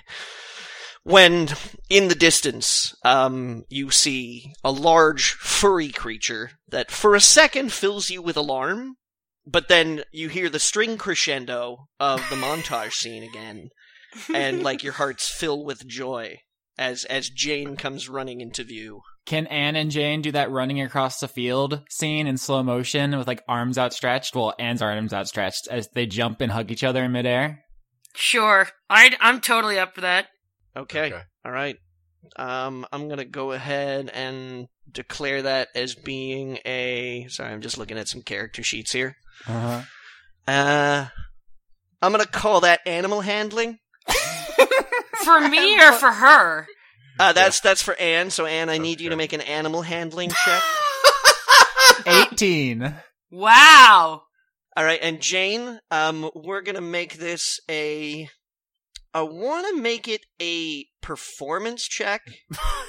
[1.04, 1.48] When
[1.90, 8.10] in the distance, um, you see a large furry creature that for a second fills
[8.10, 8.98] you with alarm,
[9.50, 13.70] but then you hear the string crescendo of the montage scene again,
[14.34, 16.40] and like your hearts fill with joy
[16.78, 19.02] as as Jane comes running into view.
[19.26, 23.28] Can Anne and Jane do that running across the field scene in slow motion with
[23.28, 24.36] like arms outstretched?
[24.36, 27.64] Well, Anne's arms outstretched as they jump and hug each other in midair.
[28.16, 28.68] Sure.
[28.90, 30.28] I, I'm totally up for that.
[30.76, 31.22] Okay, Okay.
[31.46, 31.76] all right.
[32.36, 37.28] Um, I'm gonna go ahead and declare that as being a.
[37.30, 39.16] Sorry, I'm just looking at some character sheets here.
[39.48, 39.82] Uh-huh.
[40.48, 41.06] Uh,
[42.02, 43.80] I'm gonna call that animal handling.
[45.24, 46.68] For me or for her?
[47.20, 48.30] Uh, that's that's for Anne.
[48.30, 50.62] So Anne, I need you to make an animal handling check.
[52.06, 52.96] Eighteen.
[53.32, 54.24] Wow.
[54.76, 58.30] All right, and Jane, um, we're gonna make this a.
[59.14, 62.22] I want to make it a performance check,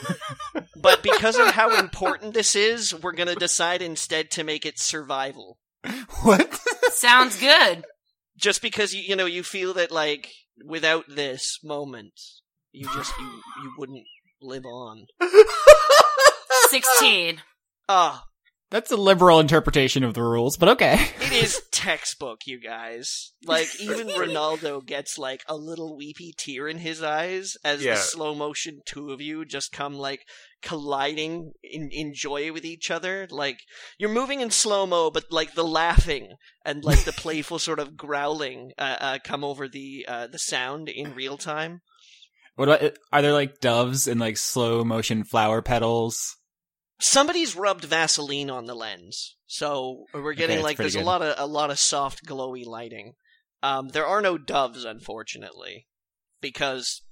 [0.76, 5.58] but because of how important this is, we're gonna decide instead to make it survival.
[6.23, 6.55] What?
[6.93, 7.85] Sounds good.
[8.37, 10.33] Just because you you know you feel that like
[10.67, 12.12] without this moment,
[12.73, 13.27] you just you
[13.62, 14.05] you wouldn't
[14.43, 15.07] live on.
[16.71, 17.43] 16.
[17.88, 18.25] Ah,
[18.71, 21.09] That's a liberal interpretation of the rules, but okay.
[21.21, 23.33] It is textbook, you guys.
[23.45, 27.95] Like even Ronaldo gets like a little weepy tear in his eyes as Yeah.
[27.95, 30.21] the slow motion two of you just come like
[30.62, 33.27] colliding in, in joy with each other.
[33.31, 33.59] Like
[33.99, 37.97] you're moving in slow mo, but like the laughing and like the playful sort of
[37.97, 41.81] growling uh, uh, come over the uh, the sound in real time.
[42.57, 46.37] What about, are there like doves and like slow motion flower petals?
[47.01, 51.35] Somebody's rubbed Vaseline on the lens, so we're getting that's like there's a lot of
[51.38, 53.12] a lot of soft, glowy lighting.
[53.62, 55.87] Um, there are no doves, unfortunately,
[56.40, 57.03] because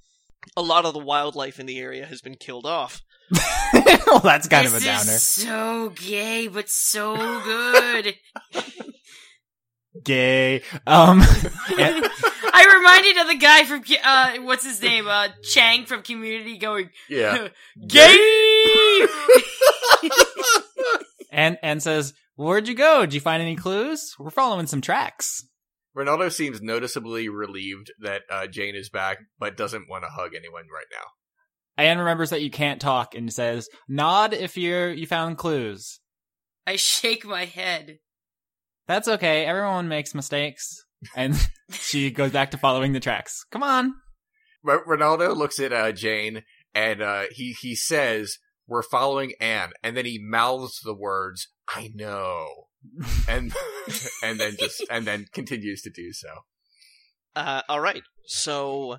[0.55, 3.01] a lot of the wildlife in the area has been killed off.
[4.07, 5.11] well, that's kind this of a downer.
[5.11, 8.15] is so gay, but so good.
[10.03, 10.61] Gay.
[10.85, 11.21] Um,
[11.77, 12.05] and-
[12.53, 15.07] I reminded of the guy from, uh, what's his name?
[15.07, 17.49] Uh, Chang from Community going, yeah.
[17.87, 19.07] gay!
[21.31, 23.01] and and says, "Where'd you go?
[23.01, 24.15] Did you find any clues?
[24.17, 25.45] We're following some tracks."
[25.95, 30.65] Ronaldo seems noticeably relieved that uh, Jane is back, but doesn't want to hug anyone
[30.73, 31.05] right now.
[31.77, 35.99] Anne remembers that you can't talk and says, "Nod if you're you found clues."
[36.65, 37.99] I shake my head.
[38.87, 39.45] That's okay.
[39.45, 40.83] Everyone makes mistakes.
[41.15, 41.35] And
[41.71, 43.45] she goes back to following the tracks.
[43.51, 43.93] Come on.
[44.67, 46.43] R- Ronaldo looks at uh, Jane
[46.77, 48.37] and uh, he he says,
[48.67, 52.67] "We're following Anne," and then he mouths the words, "I know,"
[53.27, 53.51] and
[54.23, 56.29] and then just and then continues to do so.
[57.35, 58.97] Uh, all right, so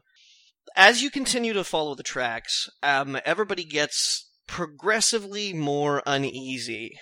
[0.77, 6.99] as you continue to follow the tracks, um, everybody gets progressively more uneasy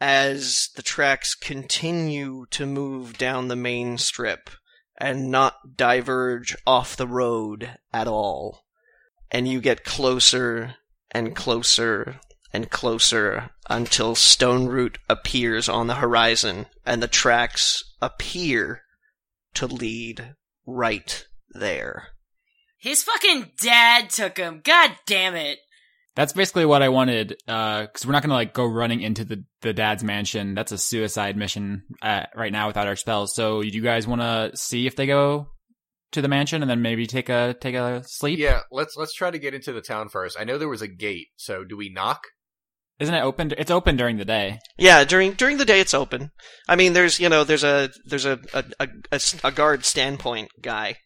[0.00, 4.50] as the tracks continue to move down the main strip
[4.98, 8.64] and not diverge off the road at all.
[9.30, 10.76] And you get closer
[11.10, 12.20] and closer
[12.52, 18.82] and closer until Stone Root appears on the horizon and the tracks appear
[19.54, 22.08] to lead right there.
[22.78, 24.60] His fucking dad took him.
[24.64, 25.58] God damn it.
[26.14, 29.74] That's basically what I wanted, because we're not gonna like go running into the the
[29.74, 30.54] dad's mansion.
[30.54, 33.34] That's a suicide mission uh, right now without our spells.
[33.34, 35.48] So, do you guys want to see if they go
[36.12, 38.38] to the mansion and then maybe take a take a sleep?
[38.38, 40.40] Yeah, let's let's try to get into the town first.
[40.40, 42.22] I know there was a gate, so do we knock?
[42.98, 43.52] Isn't it open?
[43.58, 44.58] It's open during the day.
[44.78, 46.30] Yeah, during during the day it's open.
[46.66, 50.96] I mean, there's you know there's a there's a a, a, a guard standpoint guy,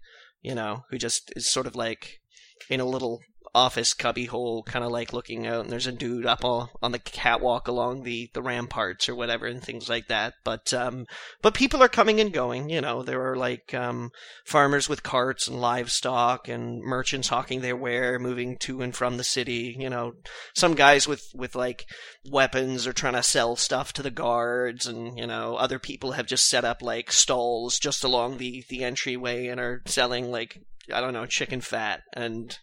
[0.42, 2.20] you know, who just is sort of like
[2.68, 3.20] in a little
[3.54, 6.98] office cubbyhole, kind of like looking out, and there's a dude up all, on the
[6.98, 10.34] catwalk along the, the ramparts or whatever, and things like that.
[10.44, 11.06] But um,
[11.42, 12.70] but people are coming and going.
[12.70, 14.10] You know, there are like um,
[14.44, 19.24] farmers with carts and livestock, and merchants hawking their ware, moving to and from the
[19.24, 19.76] city.
[19.78, 20.14] You know,
[20.54, 21.86] some guys with with like
[22.30, 26.26] weapons are trying to sell stuff to the guards, and you know, other people have
[26.26, 30.60] just set up like stalls just along the the entryway and are selling like
[30.92, 32.58] I don't know chicken fat and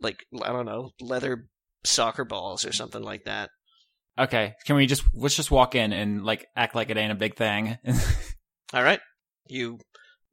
[0.00, 1.46] like I don't know leather
[1.84, 3.50] soccer balls or something like that.
[4.18, 7.16] Okay, can we just let's just walk in and like act like it ain't a
[7.16, 7.78] big thing?
[8.72, 9.00] All right,
[9.48, 9.78] you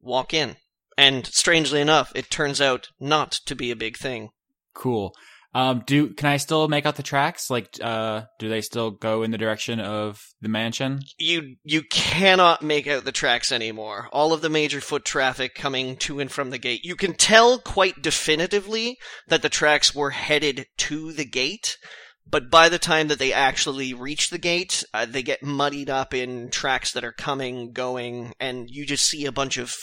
[0.00, 0.56] walk in,
[0.96, 4.30] and strangely enough, it turns out not to be a big thing.
[4.74, 5.14] cool.
[5.54, 7.48] Um, do can I still make out the tracks?
[7.48, 11.00] Like, uh, do they still go in the direction of the mansion?
[11.18, 14.08] you you cannot make out the tracks anymore.
[14.12, 16.84] All of the major foot traffic coming to and from the gate.
[16.84, 21.78] You can tell quite definitively that the tracks were headed to the gate,
[22.26, 26.14] but by the time that they actually reach the gate, uh, they get muddied up
[26.14, 29.74] in tracks that are coming, going, and you just see a bunch of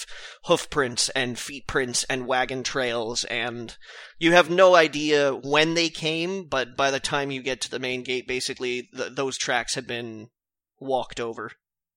[0.46, 3.78] hoof prints and feet prints and wagon trails, and
[4.18, 7.80] you have no idea when they came, but by the time you get to the
[7.80, 10.28] main gate, basically, th- those tracks had been
[10.80, 11.52] walked over.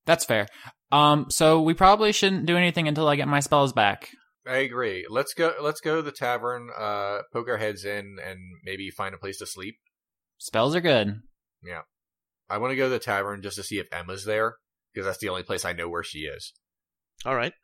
[0.07, 0.47] That's fair.
[0.93, 4.11] Um, so we probably shouldn't do anything until I get my spells back.
[4.47, 5.07] I agree.
[5.09, 5.55] Let's go.
[5.61, 6.69] Let's go to the tavern.
[6.79, 9.77] Uh, poke our heads in, and maybe find a place to sleep.
[10.45, 11.23] Spells are good.
[11.65, 11.81] Yeah.
[12.51, 14.57] I want to go to the tavern just to see if Emma's there
[14.93, 16.53] because that's the only place I know where she is.
[17.25, 17.55] All right.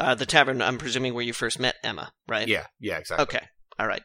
[0.00, 2.48] Uh, the tavern, I'm presuming, where you first met Emma, right?
[2.48, 3.24] Yeah, yeah, exactly.
[3.24, 3.46] Okay.
[3.78, 4.02] All right.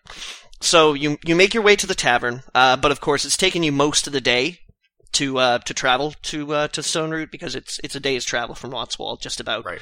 [0.59, 3.63] So you you make your way to the tavern, uh, but of course it's taken
[3.63, 4.59] you most of the day
[5.13, 8.53] to uh, to travel to uh, to Stone Root because it's it's a day's travel
[8.53, 9.63] from Rotswald, just about.
[9.63, 9.81] Right.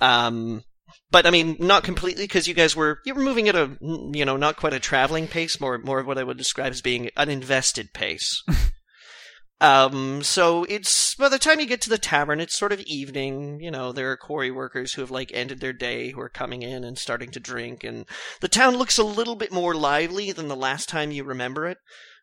[0.00, 0.64] Um,
[1.10, 4.24] but I mean, not completely because you guys were you were moving at a you
[4.24, 7.10] know not quite a traveling pace, more more of what I would describe as being
[7.16, 8.42] an invested pace.
[9.60, 13.60] um, so it's by the time you get to the tavern, it's sort of evening.
[13.60, 16.62] You know, there are quarry workers who have like ended their day who are coming
[16.62, 18.06] in and starting to drink, and
[18.40, 21.78] the town looks a little bit more lively than the last time you remember it.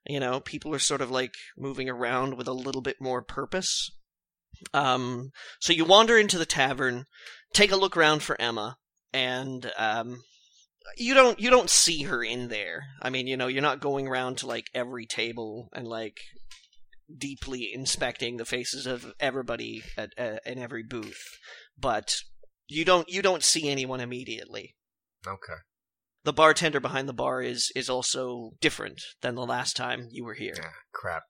[0.05, 3.89] You know, people are sort of like moving around with a little bit more purpose.
[4.73, 7.05] Um, so you wander into the tavern,
[7.53, 8.77] take a look around for Emma,
[9.13, 10.23] and um,
[10.97, 12.83] you don't you don't see her in there.
[13.01, 16.17] I mean, you know, you're not going around to like every table and like
[17.15, 21.37] deeply inspecting the faces of everybody at, uh, in every booth,
[21.77, 22.15] but
[22.67, 24.75] you don't you don't see anyone immediately.
[25.25, 25.59] Okay.
[26.25, 30.33] The bartender behind the bar is is also different than the last time you were
[30.33, 30.55] here.
[30.55, 30.69] Yeah.
[30.93, 31.23] Crap.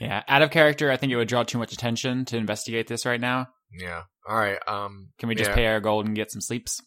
[0.00, 3.06] Yeah, out of character, I think it would draw too much attention to investigate this
[3.06, 3.46] right now.
[3.72, 4.02] Yeah.
[4.28, 4.58] All right.
[4.66, 5.08] Um.
[5.18, 5.54] Can we just yeah.
[5.56, 6.80] pay our gold and get some sleeps?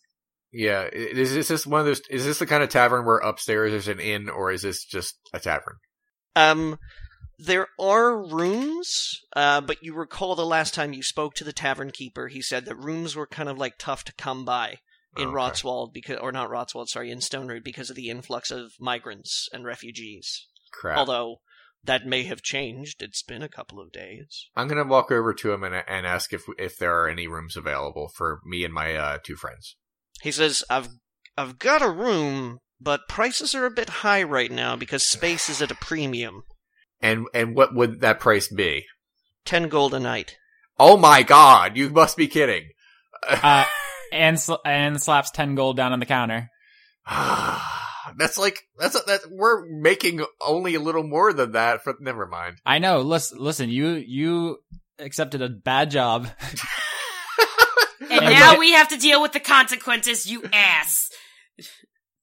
[0.51, 0.81] Yeah.
[0.91, 2.01] i- Is this this one of those?
[2.09, 5.15] Is this the kind of tavern where upstairs is an inn, or is this just
[5.33, 5.75] a tavern?
[6.35, 6.79] Um,
[7.37, 11.91] there are rooms, uh, but you recall the last time you spoke to the tavern
[11.91, 14.77] keeper, he said that rooms were kind of like tough to come by
[15.17, 15.35] in Okay.
[15.35, 19.47] Rotswald because, or not Rotswald, sorry, in Stone Root because of the influx of migrants
[19.53, 20.47] and refugees.
[20.71, 20.97] Crap.
[20.97, 21.37] Although
[21.83, 23.01] that may have changed.
[23.01, 24.47] It's been a couple of days.
[24.55, 27.55] I'm gonna walk over to him and, and ask if if there are any rooms
[27.55, 29.75] available for me and my uh, two friends.
[30.21, 30.89] He says, "I've
[31.37, 35.61] I've got a room, but prices are a bit high right now because space is
[35.61, 36.43] at a premium.
[37.01, 38.85] And and what would that price be?
[39.45, 40.37] Ten gold a night."
[40.77, 41.75] Oh my god!
[41.75, 42.69] You must be kidding.
[43.27, 43.65] Uh,
[44.13, 46.49] and sl- and slaps ten gold down on the counter.
[48.17, 51.83] that's like that's that we're making only a little more than that.
[51.83, 52.57] For never mind.
[52.65, 53.01] I know.
[53.01, 53.69] Listen, listen.
[53.69, 54.59] You you
[54.99, 56.27] accepted a bad job.
[58.09, 61.09] And now we have to deal with the consequences, you ass.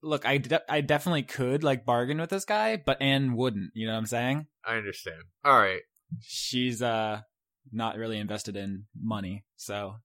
[0.03, 3.70] Look, I, de- I definitely could like bargain with this guy, but Anne wouldn't.
[3.75, 4.46] You know what I'm saying?
[4.64, 5.22] I understand.
[5.44, 5.83] All right.
[6.20, 7.20] She's uh
[7.72, 9.96] not really invested in money, so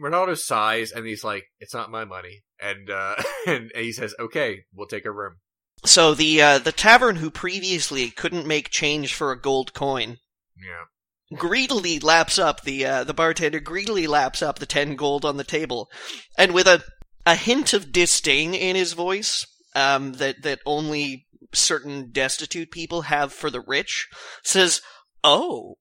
[0.00, 4.64] Ronaldo sighs and he's like, "It's not my money," and uh, and, he says, "Okay,
[4.74, 5.36] we'll take a room."
[5.84, 10.18] So the uh, the tavern who previously couldn't make change for a gold coin
[10.56, 11.36] Yeah.
[11.36, 15.44] greedily laps up the uh, the bartender greedily laps up the ten gold on the
[15.44, 15.88] table,
[16.36, 16.82] and with a
[17.26, 23.32] a hint of disdain in his voice um, that that only certain destitute people have
[23.32, 24.08] for the rich,
[24.42, 24.80] says,
[25.22, 25.76] "Oh,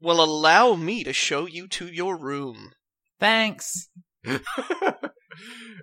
[0.00, 2.72] well, allow me to show you to your room."
[3.20, 3.88] Thanks.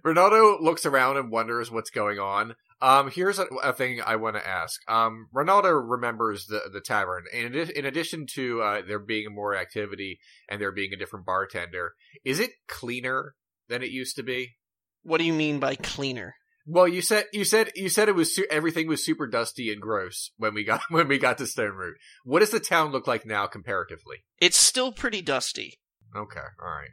[0.05, 2.55] Ronaldo looks around and wonders what's going on.
[2.81, 4.79] Um, here's a, a thing I want to ask.
[4.87, 9.55] Um, Ronaldo remembers the the tavern, and in, in addition to uh, there being more
[9.55, 13.33] activity and there being a different bartender, is it cleaner
[13.67, 14.57] than it used to be?
[15.03, 16.35] What do you mean by cleaner?
[16.67, 19.81] Well, you said you said you said it was su- everything was super dusty and
[19.81, 21.95] gross when we got when we got to Stone Root.
[22.25, 24.17] What does the town look like now comparatively?
[24.39, 25.79] It's still pretty dusty.
[26.15, 26.89] Okay, all right.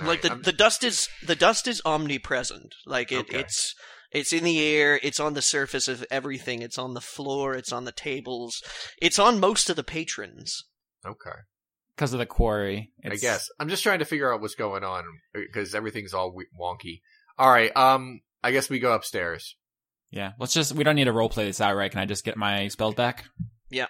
[0.00, 2.74] All like right, the I'm- the dust is the dust is omnipresent.
[2.86, 3.40] Like it, Okay.
[3.40, 3.74] it's
[4.10, 4.98] it's in the air.
[5.02, 6.60] It's on the surface of everything.
[6.62, 7.54] It's on the floor.
[7.54, 8.62] It's on the tables.
[9.00, 10.64] It's on most of the patrons.
[11.04, 11.40] okay.
[11.94, 12.90] because of the quarry.
[13.04, 17.00] I guess I'm just trying to figure out what's going on because everything's all wonky.
[17.38, 19.56] All right, um, I guess we go upstairs.
[20.10, 20.72] Yeah, let's just.
[20.74, 21.90] We don't need to role play this out, right?
[21.90, 23.24] Can I just get my spells back?
[23.70, 23.86] Yeah.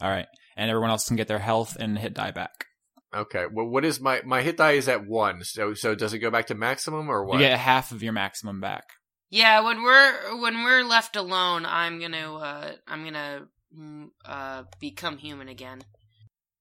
[0.00, 0.26] All right,
[0.56, 2.66] and everyone else can get their health and hit die back.
[3.14, 3.44] Okay.
[3.50, 5.44] Well, what is my my hit die is at one.
[5.44, 7.40] So so does it go back to maximum or what?
[7.40, 8.84] You get half of your maximum back.
[9.30, 13.46] Yeah, when we're when we're left alone, I'm gonna uh I'm gonna
[13.76, 15.82] mm, uh become human again.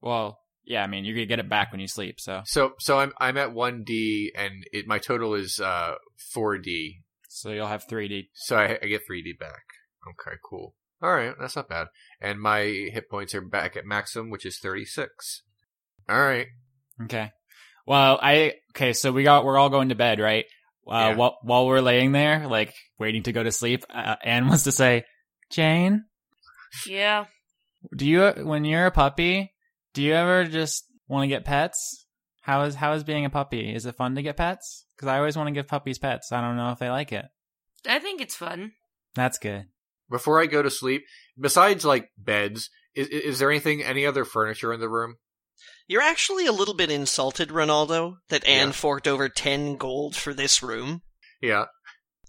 [0.01, 2.20] Well, yeah, I mean, you're gonna get it back when you sleep.
[2.20, 5.95] So, So so I'm I'm at one D and it my total is uh
[6.34, 7.01] four D.
[7.30, 8.30] so you'll have three D.
[8.34, 9.64] So I, I get three D back.
[10.08, 10.76] Okay, cool.
[11.01, 11.88] All right, that's not bad.
[12.22, 15.43] And my hit points are back at maximum, which is thirty six.
[16.10, 16.47] All right.
[17.04, 17.32] Okay.
[17.86, 18.93] Well, I okay.
[18.93, 20.45] So we got we're all going to bed, right?
[20.88, 21.16] Uh, Yeah.
[21.16, 24.72] while while we're laying there, like waiting to go to sleep, uh, Anne wants to
[24.72, 25.06] say,
[25.49, 26.06] Jane,
[26.88, 27.26] Yeah.
[27.95, 29.54] do you when you're a puppy,
[29.93, 32.06] do you ever just want to get pets?
[32.41, 33.74] How is how is being a puppy?
[33.74, 34.86] Is it fun to get pets?
[34.95, 36.32] Because I always want to give puppies pets.
[36.32, 37.26] I don't know if they like it.
[37.88, 38.74] I think it's fun.
[39.16, 39.66] That's good.
[40.10, 41.04] Before I go to sleep,
[41.39, 45.16] besides like beds, is is there anything any other furniture in the room?
[45.88, 48.73] You're actually a little bit insulted, Ronaldo, that Anne Yeah.
[48.73, 51.01] forked over ten gold for this room.
[51.41, 51.65] Yeah.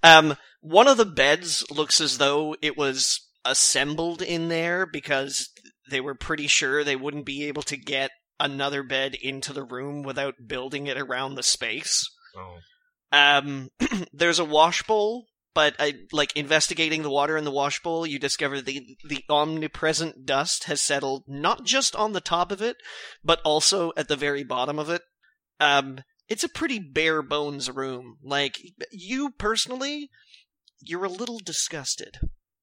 [0.02, 5.50] Um, one of the beds looks as though it was assembled in there because
[5.90, 10.02] they were pretty sure they wouldn't be able to get another bed into the room
[10.02, 12.04] without building it around the space.
[12.36, 12.56] Oh.
[13.12, 13.68] Um,
[14.12, 18.18] there's a wash bowl, but I, like investigating the water in the wash bowl, you
[18.18, 22.76] discover the the omnipresent dust has settled not just on the top of it,
[23.22, 25.02] but also at the very bottom of it.
[25.60, 28.18] Um, it's a pretty bare bones room.
[28.22, 28.58] Like
[28.90, 30.10] you personally,
[30.80, 32.18] you're a little disgusted.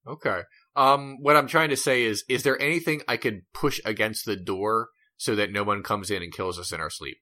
[0.07, 0.41] Okay.
[0.75, 4.35] Um, what I'm trying to say is, is there anything I could push against the
[4.35, 7.17] door so that no one comes in and kills us in our sleep?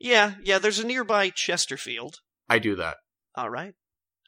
[0.00, 0.58] Yeah, yeah.
[0.58, 2.16] There's a nearby Chesterfield.
[2.48, 2.96] I do that.
[3.36, 3.74] All right,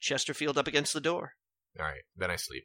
[0.07, 1.33] Chesterfield up against the door.
[1.79, 2.03] All right.
[2.17, 2.65] Then I sleep.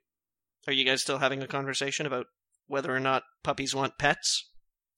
[0.67, 2.27] Are you guys still having a conversation about
[2.67, 4.49] whether or not puppies want pets?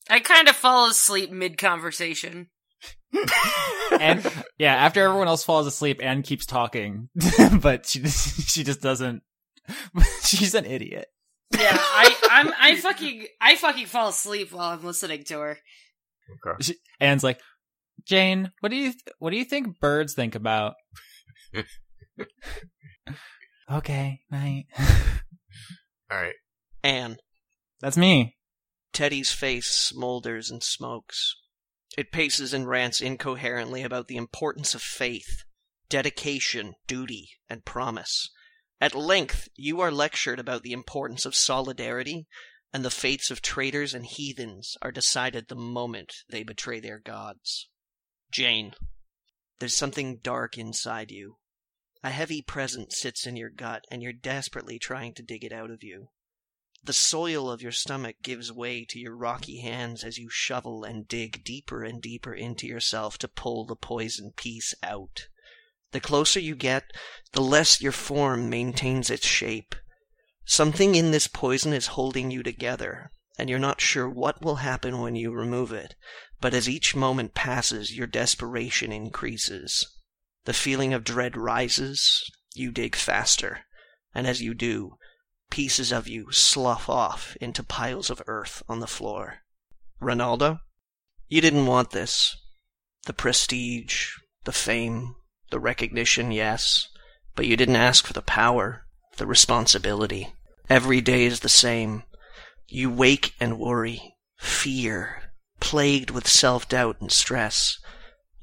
[0.09, 2.49] I kind of fall asleep mid conversation.
[3.99, 4.25] And
[4.57, 7.09] yeah, after everyone else falls asleep, Anne keeps talking,
[7.61, 9.21] but she she just doesn't.
[10.23, 11.05] She's an idiot.
[11.51, 15.59] Yeah, I I'm I fucking I fucking fall asleep while I'm listening to her.
[16.47, 16.63] Okay.
[16.63, 17.39] She, Anne's like,
[18.05, 20.73] Jane, what do you th- what do you think birds think about?
[23.71, 24.65] okay, night.
[26.11, 26.35] All right.
[26.83, 27.17] Anne.
[27.79, 28.37] That's me.
[28.93, 31.35] Teddy's face smolders and smokes.
[31.97, 35.43] It paces and rants incoherently about the importance of faith,
[35.89, 38.29] dedication, duty, and promise.
[38.79, 42.27] At length, you are lectured about the importance of solidarity,
[42.73, 47.69] and the fates of traitors and heathens are decided the moment they betray their gods.
[48.31, 48.73] Jane,
[49.59, 51.37] there's something dark inside you.
[52.05, 55.71] A heavy presence sits in your gut, and you're desperately trying to dig it out
[55.71, 56.09] of you.
[56.83, 61.07] The soil of your stomach gives way to your rocky hands as you shovel and
[61.07, 65.27] dig deeper and deeper into yourself to pull the poison piece out.
[65.91, 66.91] The closer you get,
[67.31, 69.73] the less your form maintains its shape.
[70.43, 74.99] Something in this poison is holding you together, and you're not sure what will happen
[74.99, 75.95] when you remove it,
[76.41, 79.87] but as each moment passes, your desperation increases.
[80.45, 83.61] The feeling of dread rises, you dig faster,
[84.13, 84.97] and as you do,
[85.49, 89.39] pieces of you slough off into piles of earth on the floor.
[90.01, 90.59] Ronaldo,
[91.27, 92.35] you didn't want this.
[93.05, 94.11] The prestige,
[94.43, 95.15] the fame,
[95.49, 96.87] the recognition, yes,
[97.35, 98.85] but you didn't ask for the power,
[99.17, 100.33] the responsibility.
[100.69, 102.03] Every day is the same.
[102.67, 107.77] You wake and worry, fear, plagued with self doubt and stress.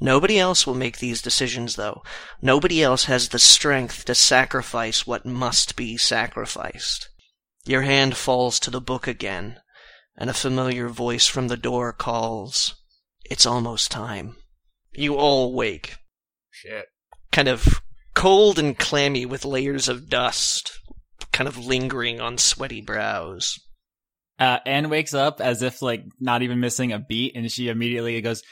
[0.00, 2.02] Nobody else will make these decisions, though.
[2.40, 7.08] Nobody else has the strength to sacrifice what must be sacrificed.
[7.66, 9.60] Your hand falls to the book again,
[10.16, 12.74] and a familiar voice from the door calls,
[13.24, 14.36] It's almost time.
[14.92, 15.96] You all wake,
[16.50, 16.86] Shit.
[17.30, 17.80] kind of
[18.14, 20.80] cold and clammy with layers of dust
[21.32, 23.58] kind of lingering on sweaty brows.
[24.38, 28.20] Uh, Anne wakes up as if like not even missing a beat, and she immediately
[28.20, 28.42] goes,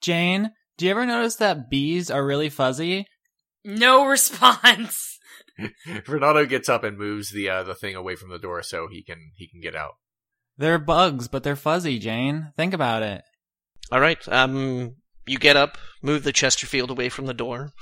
[0.00, 3.06] "Jane, do you ever notice that bees are really fuzzy?"
[3.64, 5.18] No response.
[5.86, 9.02] Ronaldo gets up and moves the uh, the thing away from the door so he
[9.02, 9.94] can he can get out.
[10.58, 12.52] They're bugs, but they're fuzzy, Jane.
[12.56, 13.22] Think about it.
[13.92, 14.26] All right.
[14.28, 14.96] Um,
[15.26, 17.72] you get up, move the Chesterfield away from the door.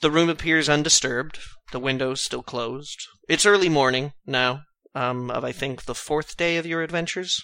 [0.00, 1.38] The room appears undisturbed.
[1.72, 2.98] The windows still closed.
[3.28, 4.62] It's early morning now.
[4.94, 7.42] Um, of I think the fourth day of your adventures.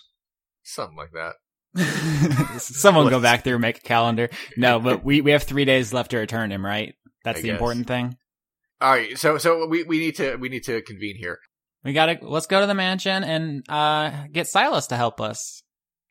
[0.63, 1.35] Something like that.
[2.59, 4.29] Someone go back there and make a calendar.
[4.57, 6.95] No, but we, we have three days left to return him, right?
[7.25, 7.55] That's I the guess.
[7.55, 8.17] important thing.
[8.81, 11.39] All right, so so we, we need to we need to convene here.
[11.85, 15.63] We gotta let's go to the mansion and uh get Silas to help us.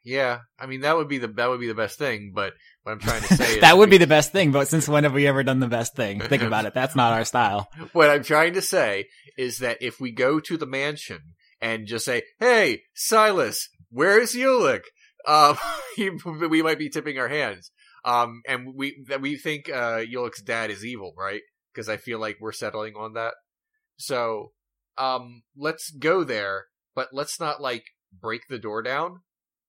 [0.03, 2.31] Yeah, I mean that would be the that would be the best thing.
[2.33, 2.53] But
[2.83, 4.87] what I'm trying to say is that would we- be the best thing, but since
[4.87, 6.19] when have we ever done the best thing?
[6.29, 6.73] Think about it.
[6.73, 7.67] That's not our style.
[7.91, 9.07] what I'm trying to say
[9.37, 11.19] is that if we go to the mansion
[11.59, 14.83] and just say, "Hey, Silas, where's Ulick?"
[15.27, 15.57] Um,
[15.95, 17.71] he- we might be tipping our hands.
[18.03, 21.41] Um, and we that we think uh Ulick's dad is evil, right?
[21.73, 23.33] Because I feel like we're settling on that.
[23.97, 24.53] So,
[24.97, 26.65] um, let's go there,
[26.95, 29.21] but let's not like break the door down.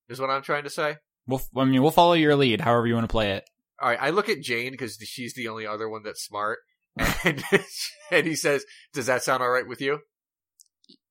[0.09, 0.97] Is what I'm trying to say.
[1.27, 3.45] We'll I mean we'll follow your lead, however you want to play it.
[3.81, 6.61] All right, I look at Jane because she's the only other one that's smart,
[7.25, 7.43] and
[8.11, 9.99] and he says, "Does that sound all right with you?"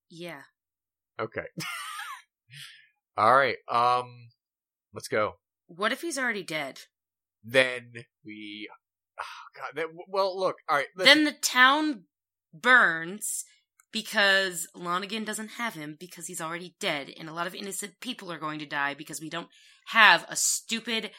[0.09, 0.41] Yeah.
[1.19, 1.45] Okay.
[3.17, 3.57] All right.
[3.67, 4.29] Um,
[4.93, 5.33] let's go.
[5.67, 6.79] What if he's already dead?
[7.43, 7.93] Then
[8.25, 8.69] we.
[9.19, 9.71] Oh, God.
[9.75, 10.57] That, well, look.
[10.69, 10.87] All right.
[10.95, 12.03] Then the town
[12.53, 13.43] burns
[13.91, 18.31] because Lonigan doesn't have him because he's already dead, and a lot of innocent people
[18.31, 19.49] are going to die because we don't
[19.87, 21.11] have a stupid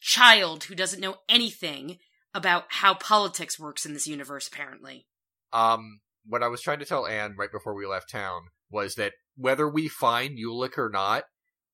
[0.00, 1.98] child who doesn't know anything
[2.34, 5.06] about how politics works in this universe, apparently.
[5.52, 9.12] um, what I was trying to tell Anne right before we left town was that
[9.40, 11.24] whether we find Ulick or not,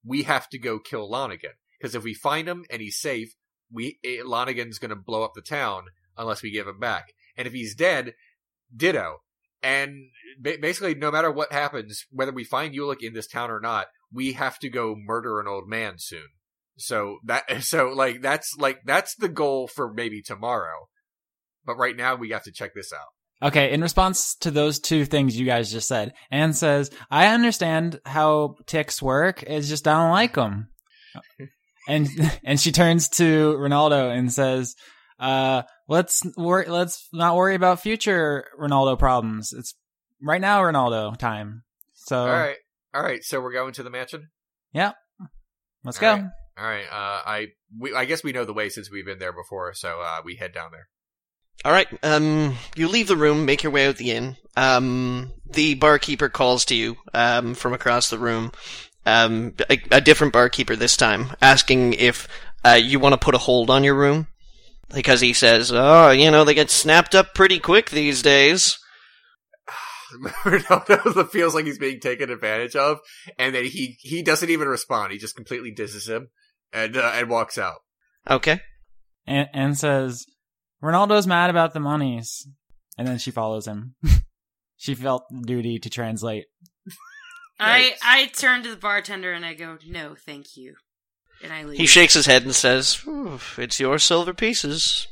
[0.05, 1.57] we have to go kill Lonigan.
[1.79, 3.35] Because if we find him and he's safe,
[3.71, 5.87] we eh, Lonigan's going to blow up the town
[6.17, 7.13] unless we give him back.
[7.37, 8.15] And if he's dead,
[8.75, 9.19] ditto.
[9.63, 10.11] And
[10.41, 13.89] ba- basically, no matter what happens, whether we find Ulick in this town or not,
[14.13, 16.29] we have to go murder an old man soon.
[16.79, 20.89] So that, so like that's like that's the goal for maybe tomorrow.
[21.65, 23.16] But right now, we have to check this out.
[23.43, 28.01] Okay, in response to those two things you guys just said, Anne says, "I understand
[28.07, 29.43] how ticks work.
[29.43, 30.69] It's just I don't like them."
[31.87, 32.09] and
[32.45, 34.75] and she turns to Ronaldo and says,
[35.19, 39.53] "Uh, let's wor- let's not worry about future Ronaldo problems.
[39.53, 39.75] It's
[40.23, 41.63] right now Ronaldo time.
[41.95, 42.57] So All right,
[42.95, 43.23] all right.
[43.23, 44.31] So we're going to the mansion.
[44.73, 44.93] Yeah.
[45.85, 46.31] Let's All go." right.
[46.59, 46.87] All right.
[46.91, 47.47] Uh, I
[47.79, 50.37] we I guess we know the way since we've been there before, so uh, we
[50.37, 50.89] head down there.
[51.65, 51.89] All right.
[52.03, 54.37] Um, you leave the room, make your way out the inn.
[54.57, 58.53] Um, the barkeeper calls to you um, from across the room.
[59.05, 62.27] Um, a, a different barkeeper this time, asking if
[62.65, 64.27] uh, you want to put a hold on your room
[64.93, 68.79] because he says, "Oh, you know, they get snapped up pretty quick these days."
[70.45, 72.99] Ronaldo feels like he's being taken advantage of,
[73.39, 75.13] and then he he doesn't even respond.
[75.13, 76.31] He just completely disses him
[76.73, 77.77] and uh, and walks out.
[78.29, 78.61] Okay.
[79.27, 80.27] And Anne says,
[80.83, 82.47] "Ronaldo's mad about the monies,"
[82.99, 83.95] and then she follows him.
[84.77, 86.47] she felt duty to translate.
[87.59, 90.75] I I turn to the bartender and I go, "No, thank you,"
[91.43, 91.79] and I leave.
[91.79, 93.03] He shakes his head and says,
[93.57, 95.07] "It's your silver pieces."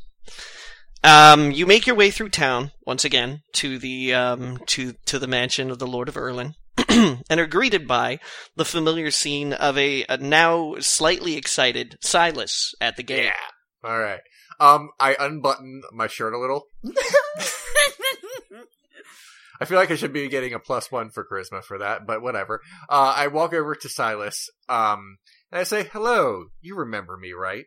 [1.02, 5.26] Um, you make your way through town once again to the um, to to the
[5.26, 6.54] mansion of the Lord of Erlin,
[6.88, 8.20] and are greeted by
[8.56, 13.24] the familiar scene of a, a now slightly excited Silas at the gate.
[13.24, 13.88] Yeah.
[13.88, 14.20] All right.
[14.60, 16.66] Um, I unbutton my shirt a little.
[19.60, 22.22] I feel like I should be getting a plus one for charisma for that, but
[22.22, 22.60] whatever.
[22.88, 25.18] Uh, I walk over to Silas, um,
[25.52, 27.64] and I say, "Hello, you remember me, right?"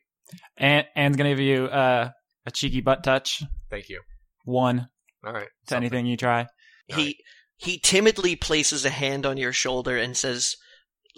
[0.57, 2.09] And Anne's gonna give you uh,
[2.45, 3.41] a cheeky butt touch.
[3.69, 4.01] Thank you.
[4.43, 4.89] One
[5.25, 5.47] All right.
[5.67, 6.47] to anything you try.
[6.87, 7.17] He
[7.55, 10.55] he timidly places a hand on your shoulder and says,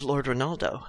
[0.02, 0.84] "Lord Ronaldo,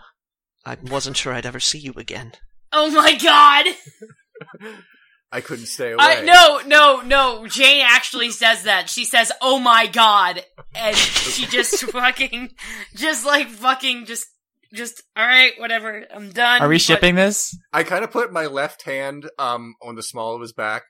[0.64, 2.32] I wasn't sure I'd ever see you again."
[2.72, 3.66] oh my god!
[5.32, 5.98] I couldn't stay away.
[6.04, 7.46] I no no no.
[7.46, 8.88] Jane actually says that.
[8.90, 12.48] She says, "Oh my god," and she just fucking,
[12.96, 14.26] just like fucking, just
[14.74, 16.04] just all right, whatever.
[16.12, 16.60] I'm done.
[16.62, 17.56] Are we But- shipping this?
[17.72, 20.82] I kind of put my left hand um on the small of his back,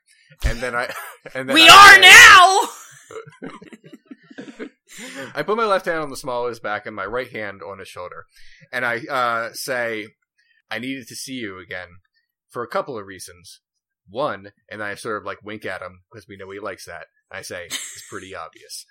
[0.43, 0.91] and then I
[1.35, 2.69] and then We I are now.
[5.35, 7.61] I put my left hand on the small of his back and my right hand
[7.61, 8.25] on his shoulder,
[8.73, 10.07] and I uh, say,
[10.69, 11.87] "I needed to see you again
[12.51, 13.61] for a couple of reasons.
[14.07, 17.05] One, and I sort of like wink at him because we know he likes that.
[17.31, 18.85] I say it's pretty obvious.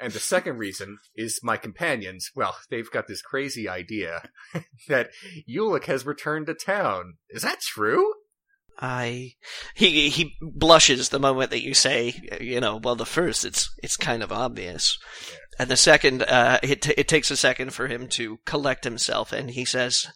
[0.00, 2.30] And the second reason is my companions.
[2.34, 4.28] Well, they've got this crazy idea
[4.88, 5.10] that
[5.48, 7.14] Ulick has returned to town.
[7.30, 8.12] Is that true?
[8.78, 9.34] I
[9.74, 13.96] he he blushes the moment that you say, you know, well the first it's it's
[13.96, 14.98] kind of obvious.
[15.60, 19.32] And the second uh it t- it takes a second for him to collect himself
[19.32, 20.08] and he says,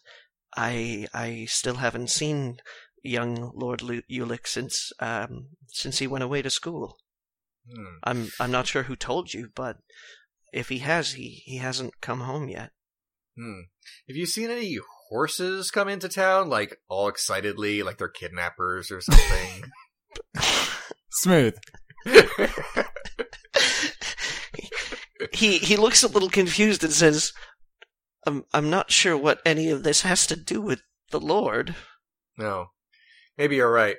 [0.57, 2.57] I I still haven't seen
[3.03, 6.97] young Lord Lu- Ulick since um since he went away to school.
[7.71, 7.97] Hmm.
[8.03, 9.77] I'm I'm not sure who told you, but
[10.53, 12.71] if he has, he he hasn't come home yet.
[13.37, 13.61] Hmm.
[14.07, 14.77] Have you seen any
[15.09, 19.71] horses come into town, like all excitedly, like they're kidnappers or something?
[21.11, 21.55] Smooth.
[25.33, 27.33] he he looks a little confused and says,
[28.25, 30.81] "I'm I'm not sure what any of this has to do with
[31.11, 31.75] the Lord."
[32.37, 32.67] no,
[33.39, 33.95] maybe you're right.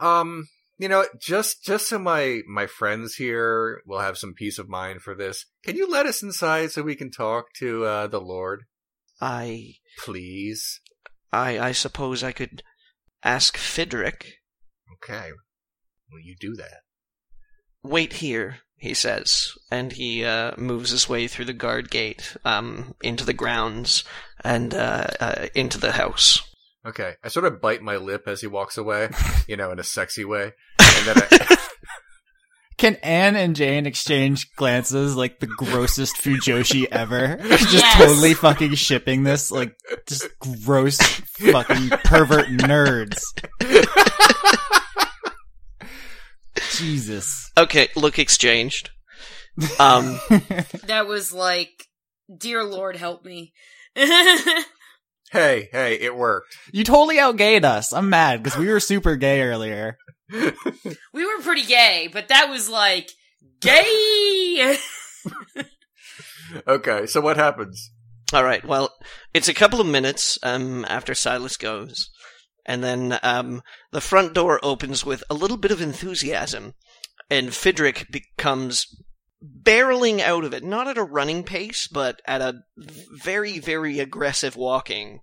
[0.00, 4.68] Um, you know, just just so my my friends here will have some peace of
[4.68, 5.46] mind for this.
[5.64, 8.64] Can you let us inside so we can talk to uh, the Lord,
[9.20, 9.74] I
[10.04, 10.80] please?
[11.32, 12.62] I I suppose I could
[13.22, 14.24] ask Fidrick.
[14.96, 15.30] Okay,
[16.10, 16.80] will you do that?
[17.82, 22.94] Wait here, he says, and he uh, moves his way through the guard gate um,
[23.02, 24.04] into the grounds
[24.42, 26.42] and uh, uh, into the house.
[26.86, 29.10] Okay, I sort of bite my lip as he walks away,
[29.48, 31.56] you know, in a sexy way, and then I,
[32.78, 37.36] Can Anne and Jane exchange glances like the grossest Fujoshi ever?
[37.36, 37.98] Just Yes.
[37.98, 39.76] totally fucking shipping this, like,
[40.08, 40.26] just
[40.64, 43.20] gross fucking pervert nerds.
[46.72, 47.50] Jesus.
[47.58, 48.88] Okay, look exchanged.
[49.78, 50.18] Um,
[50.86, 51.84] That was like,
[52.34, 53.52] dear Lord, help me.
[55.30, 56.56] Hey, hey, it worked.
[56.72, 57.92] you totally outgayed us.
[57.92, 59.96] I'm mad because we were super gay earlier.
[60.32, 63.10] we were pretty gay, but that was like
[63.60, 64.76] gay.
[66.66, 67.92] Okay, so what happens?
[68.32, 68.64] All right.
[68.64, 68.92] Well,
[69.34, 72.10] it's a couple of minutes um, after Silas goes,
[72.66, 73.62] and then um,
[73.92, 76.74] the front door opens with a little bit of enthusiasm,
[77.30, 78.86] and Fidrick becomes
[79.42, 84.56] barreling out of it, not at a running pace, but at a very, very aggressive
[84.56, 85.20] walking.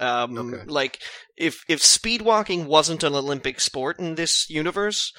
[0.00, 0.64] Um, Okay.
[0.66, 1.00] Like
[1.36, 5.12] if if speed walking wasn't an Olympic sport in this universe.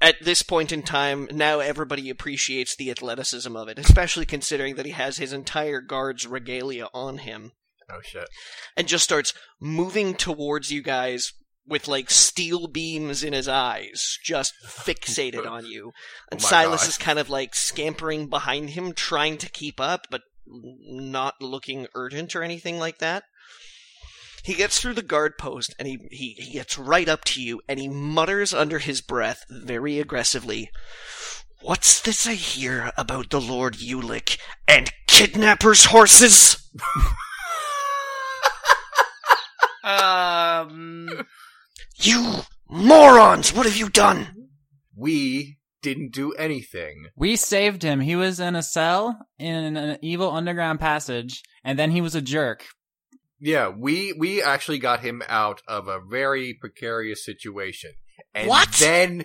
[0.00, 4.84] At this point in time, now everybody appreciates the athleticism of it, especially considering that
[4.84, 7.52] he has his entire guard's regalia on him
[7.88, 8.28] Oh shit.
[8.76, 11.32] and just starts moving towards you guys
[11.66, 15.92] with like steel beams in his eyes, just fixated on you.
[16.30, 16.88] And Oh Silas God.
[16.88, 22.34] is kind of like scampering behind him, trying to keep up, but not looking urgent
[22.34, 23.24] or anything like that.
[24.44, 27.60] He gets through the guard post and he, he, he gets right up to you
[27.68, 30.70] and he mutters under his breath very aggressively,
[31.62, 34.36] What's this I hear about the Lord Ulick
[34.66, 36.56] and kidnappers' horses?
[39.84, 41.08] um,
[41.96, 43.52] You morons!
[43.52, 44.48] What have you done?
[44.96, 47.06] We didn't do anything.
[47.16, 48.00] We saved him.
[48.00, 52.20] He was in a cell in an evil underground passage, and then he was a
[52.22, 52.66] jerk.
[53.40, 57.92] Yeah, we we actually got him out of a very precarious situation.
[58.34, 58.70] And What?
[58.78, 59.24] then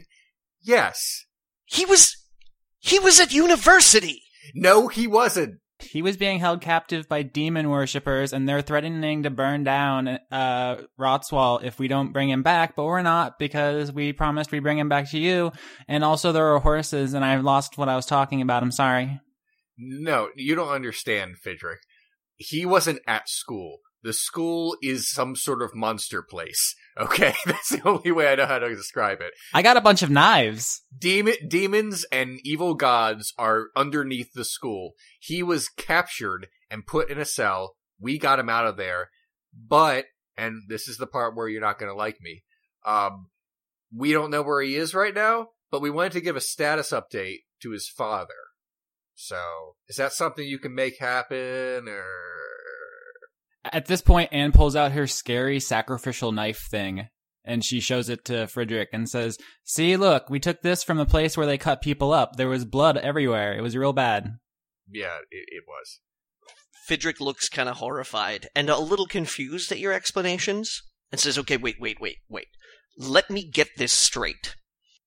[0.61, 1.25] yes.
[1.65, 2.15] He was.
[2.79, 4.21] He was at university!
[4.53, 5.55] No, he wasn't.
[5.79, 10.81] He was being held captive by demon worshippers, and they're threatening to burn down uh,
[10.99, 12.75] Rotswald if we don't bring him back.
[12.75, 15.51] But we're not because we promised we bring him back to you.
[15.87, 18.63] And also, there are horses, and I've lost what I was talking about.
[18.63, 19.19] I'm sorry.
[19.77, 21.77] No, you don't understand, Fidrick.
[22.35, 23.77] He wasn't at school.
[24.01, 26.75] The school is some sort of monster place.
[26.99, 29.33] Okay, that's the only way I know how to describe it.
[29.53, 30.81] I got a bunch of knives.
[30.97, 34.93] Demon, demons and evil gods are underneath the school.
[35.19, 37.75] He was captured and put in a cell.
[37.99, 39.09] We got him out of there.
[39.53, 40.05] But,
[40.37, 42.43] and this is the part where you're not going to like me,
[42.85, 43.27] um,
[43.95, 46.91] we don't know where he is right now, but we wanted to give a status
[46.91, 48.33] update to his father.
[49.15, 52.05] So, is that something you can make happen, or?
[53.73, 57.07] At this point, Anne pulls out her scary sacrificial knife thing,
[57.43, 61.05] and she shows it to Frederick and says, "See, look, we took this from the
[61.05, 62.35] place where they cut people up.
[62.35, 63.53] There was blood everywhere.
[63.57, 64.37] It was real bad."
[64.89, 65.99] Yeah, it, it was.
[66.87, 71.57] Fidrick looks kind of horrified and a little confused at your explanations and says, Okay,
[71.57, 72.47] wait, wait, wait, wait.
[72.97, 74.55] Let me get this straight.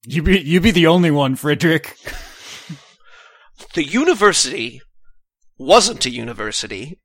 [0.04, 1.96] You be you be the only one, Frederick.
[3.74, 4.80] The university
[5.58, 6.98] wasn't a university.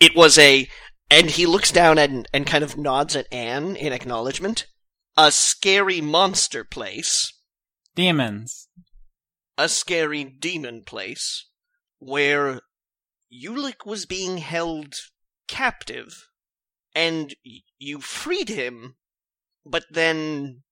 [0.00, 0.68] It was a.
[1.10, 4.66] And he looks down and, and kind of nods at Anne in acknowledgement.
[5.16, 7.32] A scary monster place.
[7.94, 8.68] Demons.
[9.58, 11.46] a scary demon place
[11.98, 12.60] where
[13.32, 14.94] Ulick was being held
[15.48, 16.28] captive,
[16.94, 17.34] and
[17.78, 18.96] you freed him
[19.64, 20.62] but then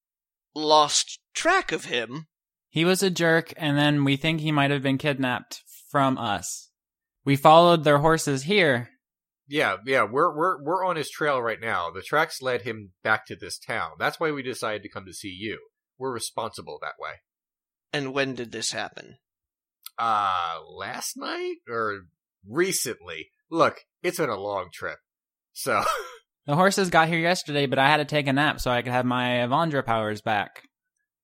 [0.55, 2.27] lost track of him.
[2.69, 6.71] He was a jerk, and then we think he might have been kidnapped from us.
[7.25, 8.91] We followed their horses here.
[9.47, 11.91] Yeah, yeah, we're we're we're on his trail right now.
[11.91, 13.93] The tracks led him back to this town.
[13.99, 15.59] That's why we decided to come to see you.
[15.99, 17.13] We're responsible that way.
[17.93, 19.17] And when did this happen?
[19.99, 22.07] Uh, last night or
[22.49, 23.29] recently?
[23.51, 24.99] Look, it's been a long trip.
[25.53, 25.83] So,
[26.47, 28.93] The horses got here yesterday, but I had to take a nap so I could
[28.93, 30.63] have my Avandra powers back.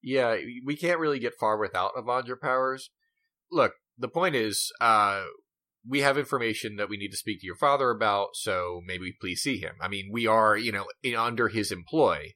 [0.02, 2.90] yeah, we can't really get far without Avandra powers.
[3.50, 5.24] Look, the point is, uh,
[5.86, 9.42] we have information that we need to speak to your father about, so maybe please
[9.42, 9.74] see him.
[9.80, 12.34] I mean, we are, you know, in, under his employ.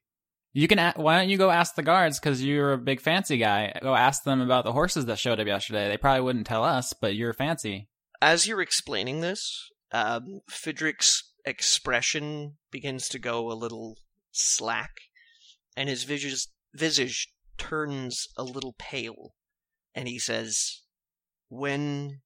[0.52, 0.78] You can.
[0.78, 2.18] A- why don't you go ask the guards?
[2.18, 3.76] Because you're a big fancy guy.
[3.82, 5.88] Go ask them about the horses that showed up yesterday.
[5.88, 7.88] They probably wouldn't tell us, but you're fancy.
[8.22, 13.96] As you're explaining this, um, Fidrick's expression begins to go a little
[14.30, 14.90] slack,
[15.76, 17.28] and his visage, visage
[17.58, 19.34] turns a little pale,
[19.94, 20.82] and he says,
[21.48, 22.20] When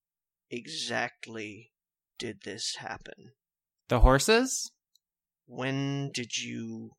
[0.50, 1.72] exactly
[2.18, 3.32] did this happen?
[3.88, 4.70] The horses?
[5.46, 6.90] When did you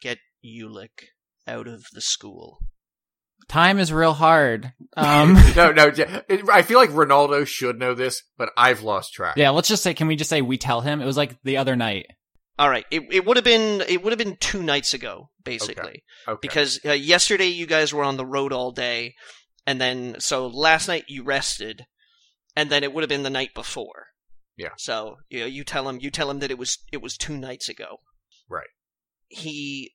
[0.00, 1.08] get Ulick
[1.46, 2.58] out of the school?
[3.48, 4.72] Time is real hard.
[4.98, 9.36] Um, no, no, yeah, I feel like Ronaldo should know this, but I've lost track.
[9.36, 9.50] yeah.
[9.50, 11.02] Let's just say, can we just say we tell him?
[11.02, 12.06] It was like the other night.
[12.58, 16.02] All right, it it would have been it would have been two nights ago, basically.
[16.26, 16.38] Okay.
[16.40, 19.14] because uh, yesterday you guys were on the road all day,
[19.66, 21.84] and then so last night you rested,
[22.56, 24.06] and then it would have been the night before.
[24.56, 24.70] Yeah.
[24.78, 27.36] So you know, you tell him you tell him that it was it was two
[27.36, 27.98] nights ago.
[28.48, 28.70] Right.
[29.28, 29.92] He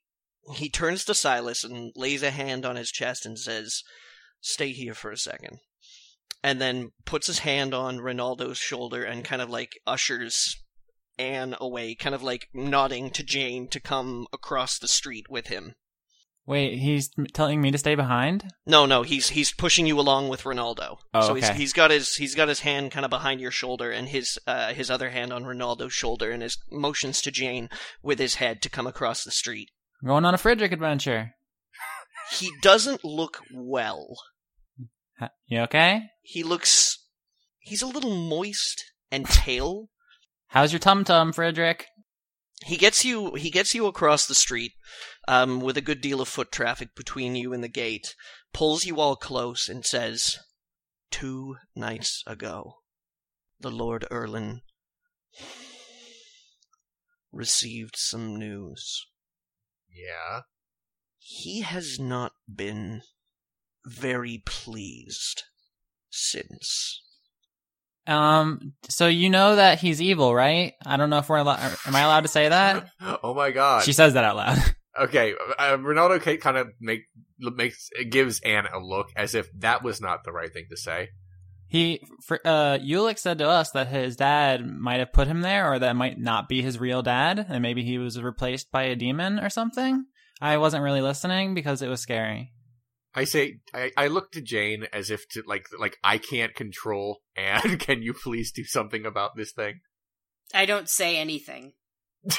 [0.56, 3.84] he turns to Silas and lays a hand on his chest and says,
[4.40, 5.60] "Stay here for a second.
[6.44, 10.56] and then puts his hand on Ronaldo's shoulder and kind of like ushers
[11.18, 15.76] Anne away, kind of like nodding to Jane to come across the street with him.
[16.48, 18.52] Wait, he's telling me to stay behind?
[18.66, 20.98] No, no, he's he's pushing you along with Ronaldo.
[21.14, 23.92] Oh, so he's he's got his he's got his hand kind of behind your shoulder
[23.92, 27.70] and his uh his other hand on Ronaldo's shoulder and his motions to Jane
[28.02, 29.70] with his head to come across the street.
[30.02, 31.36] I'm going on a Frederick adventure.
[32.32, 34.16] He doesn't look well.
[35.46, 36.04] You okay?
[36.24, 36.98] He looks
[37.60, 39.90] he's a little moist and pale.
[40.48, 41.86] How's your tum tum, Frederick?
[42.66, 44.72] He gets you he gets you across the street
[45.28, 48.16] um, with a good deal of foot traffic between you and the gate,
[48.54, 50.40] pulls you all close and says,
[51.10, 52.78] Two nights ago,
[53.60, 54.62] the Lord Erlin
[57.32, 59.06] received some news.
[59.90, 60.42] Yeah.
[61.20, 63.02] He has not been
[63.86, 65.44] very pleased
[66.10, 67.02] since.
[68.08, 70.74] Um, so you know that he's evil, right?
[70.86, 71.78] I don't know if we're allowed.
[71.86, 72.90] Am I allowed to say that?
[73.24, 73.84] oh my god.
[73.84, 74.58] She says that out loud.
[75.00, 77.02] Okay, uh, Ronaldo Kate kind of make
[77.40, 81.10] makes gives Anne a look as if that was not the right thing to say.
[81.68, 85.72] He, fr- uh, Ulick said to us that his dad might have put him there,
[85.72, 88.96] or that might not be his real dad, and maybe he was replaced by a
[88.98, 90.06] demon or something.
[90.42, 92.52] I wasn't really listening because it was scary.
[93.16, 97.22] I say I, I look to Jane as if to like like I can't control
[97.36, 97.78] Anne.
[97.80, 99.80] Can you please do something about this thing?
[100.54, 101.74] I don't say anything.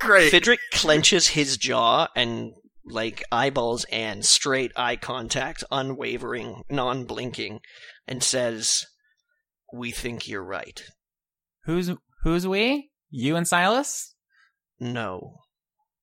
[0.00, 0.32] Great.
[0.32, 2.52] Fidrick clenches his jaw and
[2.84, 7.60] like eyeballs and straight eye contact, unwavering, non blinking,
[8.08, 8.86] and says,
[9.72, 10.82] We think you're right.
[11.64, 11.90] Who's
[12.22, 12.90] who's we?
[13.10, 14.14] You and Silas?
[14.78, 15.36] No.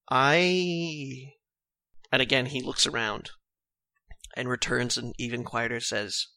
[0.09, 1.33] I.
[2.11, 3.31] And again, he looks around
[4.37, 6.27] and returns and even quieter says,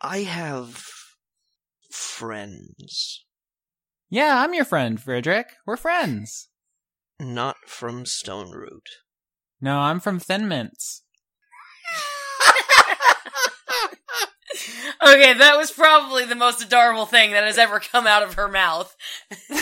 [0.00, 0.82] I have
[1.90, 3.24] friends.
[4.08, 5.52] Yeah, I'm your friend, Frederick.
[5.66, 6.48] We're friends.
[7.22, 8.88] Not from Stone Root.
[9.60, 11.04] No, I'm from Thin Mints.
[15.04, 18.46] Okay, that was probably the most adorable thing that has ever come out of her
[18.46, 18.94] mouth.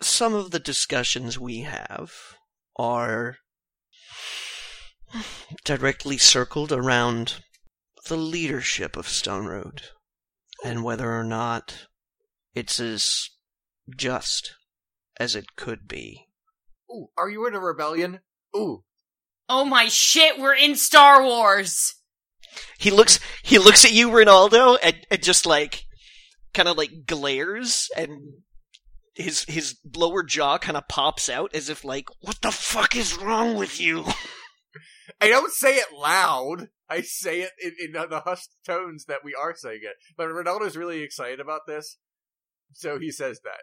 [0.00, 2.12] Some of the discussions we have
[2.78, 3.38] are
[5.64, 7.40] directly circled around
[8.08, 9.90] the leadership of Stone Root
[10.64, 11.86] and whether or not
[12.54, 13.30] it's as
[13.94, 14.54] just
[15.18, 16.26] as it could be.
[16.90, 18.20] Ooh, are you in a rebellion?
[18.56, 18.84] Ooh,
[19.48, 21.94] Oh my shit, we're in Star Wars!
[22.78, 25.84] He looks he looks at you, Ronaldo, and, and just like
[26.52, 28.18] kind of like glares and
[29.14, 33.16] his his lower jaw kind of pops out as if like, what the fuck is
[33.16, 34.04] wrong with you?
[35.20, 36.68] I don't say it loud.
[36.88, 39.94] I say it in, in the hushed tones that we are saying it.
[40.16, 41.98] But Ronaldo's really excited about this,
[42.72, 43.60] so he says that.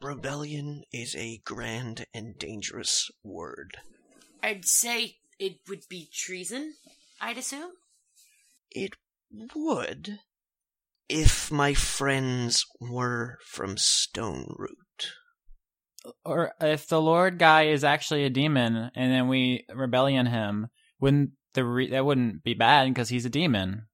[0.00, 3.78] Rebellion is a grand and dangerous word.
[4.42, 6.74] I'd say it would be treason,
[7.20, 7.72] I'd assume.
[8.70, 8.92] It
[9.54, 10.20] would
[11.08, 15.12] if my friends were from Stone Root.
[16.24, 20.68] Or if the Lord guy is actually a demon, and then we rebellion him,
[21.00, 23.86] wouldn't the re- that wouldn't be bad because he's a demon.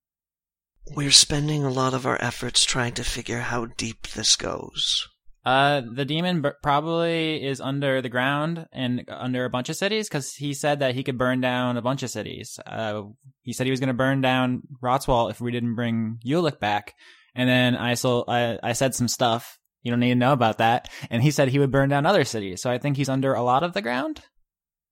[0.94, 5.08] We're spending a lot of our efforts trying to figure how deep this goes.
[5.44, 10.08] Uh, the demon b- probably is under the ground and under a bunch of cities
[10.08, 12.58] because he said that he could burn down a bunch of cities.
[12.66, 13.02] Uh,
[13.42, 16.94] he said he was going to burn down Rotswald if we didn't bring Ulick back.
[17.34, 19.58] And then I, so, I, I said some stuff.
[19.82, 20.90] You don't need to know about that.
[21.10, 22.62] And he said he would burn down other cities.
[22.62, 24.22] So I think he's under a lot of the ground.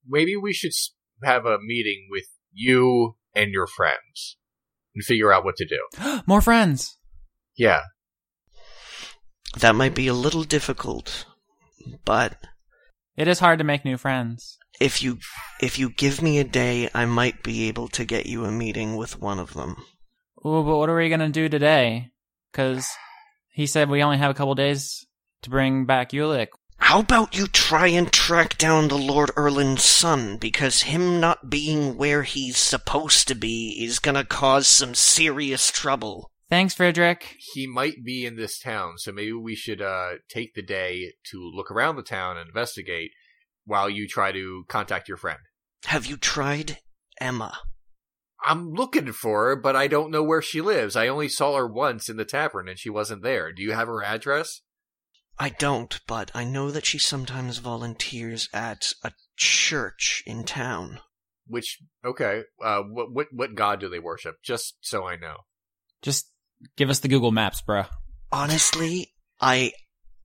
[0.07, 0.73] Maybe we should
[1.23, 4.37] have a meeting with you and your friends
[4.95, 6.21] and figure out what to do.
[6.27, 6.99] More friends.
[7.57, 7.81] Yeah.
[9.61, 11.27] That might be a little difficult,
[12.05, 12.37] but
[13.17, 14.59] It is hard to make new friends.
[14.81, 15.19] if you
[15.61, 18.97] if you give me a day, I might be able to get you a meeting
[18.97, 19.77] with one of them.
[20.45, 22.11] Ooh, but what are we gonna do today?
[22.51, 22.89] Because
[23.53, 25.07] he said we only have a couple days
[25.43, 26.49] to bring back Ulick.
[26.79, 31.97] How about you try and track down the Lord Erlin's son, because him not being
[31.97, 36.32] where he's supposed to be is gonna cause some serious trouble.
[36.53, 37.37] Thanks, Frederick.
[37.55, 41.39] He might be in this town, so maybe we should uh, take the day to
[41.39, 43.13] look around the town and investigate
[43.65, 45.39] while you try to contact your friend.
[45.87, 46.77] Have you tried
[47.19, 47.59] Emma?
[48.45, 50.95] I'm looking for her, but I don't know where she lives.
[50.95, 53.51] I only saw her once in the tavern and she wasn't there.
[53.51, 54.61] Do you have her address?
[55.39, 61.01] I don't, but I know that she sometimes volunteers at a church in town.
[61.47, 64.37] Which okay, uh, what what what god do they worship?
[64.45, 65.37] Just so I know.
[66.03, 66.32] Just
[66.77, 67.89] give us the Google Maps, bruh.
[68.31, 69.73] Honestly, I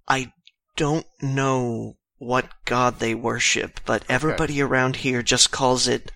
[0.07, 0.31] I
[0.75, 6.11] don't know what god they worship, but everybody around here just calls it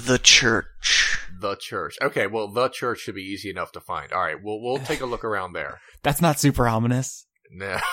[0.00, 1.18] the church.
[1.40, 1.96] The church.
[2.02, 4.12] Okay, well, the church should be easy enough to find.
[4.12, 5.80] All right, we'll we'll take a look around there.
[6.02, 7.26] That's not super ominous.
[7.50, 7.80] Nah.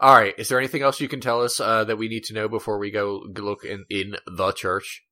[0.00, 0.34] All right.
[0.38, 2.78] Is there anything else you can tell us uh, that we need to know before
[2.78, 5.04] we go look in in the church?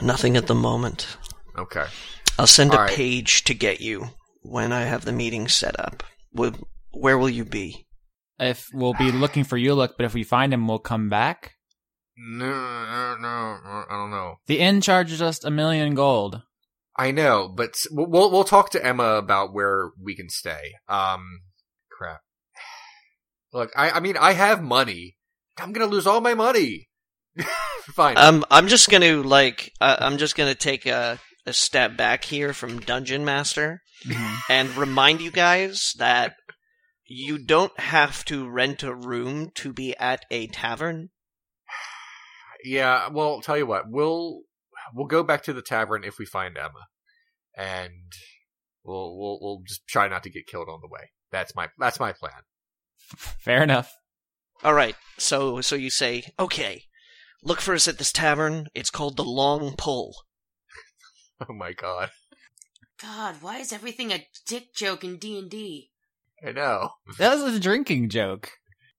[0.00, 1.16] Nothing at the moment.
[1.58, 1.86] Okay.
[2.42, 2.92] I'll send a All right.
[2.92, 4.08] page to get you
[4.40, 6.02] when I have the meeting set up.
[6.90, 7.86] Where will you be?
[8.36, 11.54] If we'll be looking for Ulick, but if we find him, we'll come back.
[12.16, 14.38] No, no, no, I don't know.
[14.46, 16.42] The inn charges us a million gold.
[16.96, 20.72] I know, but we'll we'll we'll talk to Emma about where we can stay.
[20.88, 21.42] Um,
[21.92, 22.22] crap.
[23.52, 25.16] Look, I I mean, I have money.
[25.58, 26.88] I'm gonna lose all my money.
[27.94, 28.18] Fine.
[28.18, 32.52] Um, I'm just gonna like, uh, I'm just gonna take a, a step back here
[32.52, 34.34] from Dungeon Master mm-hmm.
[34.48, 36.34] and remind you guys that
[37.06, 41.10] you don't have to rent a room to be at a tavern.
[42.64, 44.42] Yeah, well, tell you what, we'll
[44.94, 46.86] we'll go back to the tavern if we find Emma,
[47.56, 48.12] and
[48.84, 51.10] we'll we'll we'll just try not to get killed on the way.
[51.32, 52.42] That's my that's my plan.
[53.16, 53.92] Fair enough.
[54.62, 56.84] All right, so so you say, okay,
[57.42, 58.68] look for us at this tavern.
[58.74, 60.14] It's called the Long Pull.
[61.48, 62.10] Oh my god,
[63.00, 65.90] God, why is everything a dick joke in D and D?
[66.46, 66.90] I know.
[67.18, 68.50] That was a drinking joke.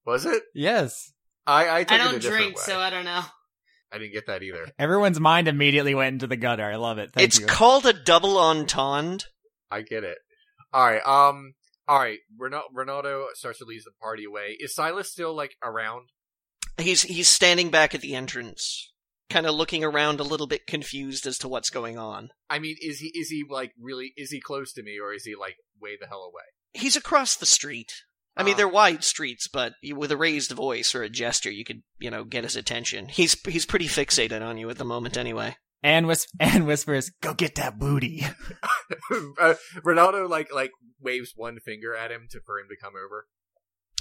[0.06, 0.44] Was it?
[0.54, 1.14] Yes.
[1.48, 2.64] I I, took I don't different drink, way.
[2.66, 3.22] so I don't know.
[3.92, 4.68] I didn't get that either.
[4.80, 6.64] Everyone's mind immediately went into the gutter.
[6.66, 7.12] I love it.
[7.14, 7.46] Thank it's you.
[7.46, 9.28] called a double entendre.
[9.70, 10.18] I get it.
[10.74, 11.02] All right.
[11.06, 11.54] Um.
[11.88, 12.20] All right.
[12.42, 14.58] Ronaldo, Ronaldo starts to lead the party away.
[14.60, 16.08] Is Silas still like around?
[16.80, 18.92] He's he's standing back at the entrance,
[19.30, 22.30] kind of looking around a little bit confused as to what's going on.
[22.50, 25.24] I mean, is he is he like really is he close to me or is
[25.26, 26.44] he like way the hell away?
[26.74, 27.92] He's across the street.
[28.36, 28.58] I mean, Ah.
[28.58, 32.24] they're wide streets, but with a raised voice or a gesture, you could, you know,
[32.24, 33.08] get his attention.
[33.08, 35.56] He's he's pretty fixated on you at the moment, anyway.
[35.84, 38.26] and, whis- and whispers, "Go get that booty."
[39.40, 39.54] uh,
[39.86, 43.28] Ronaldo like like waves one finger at him to for him to come over.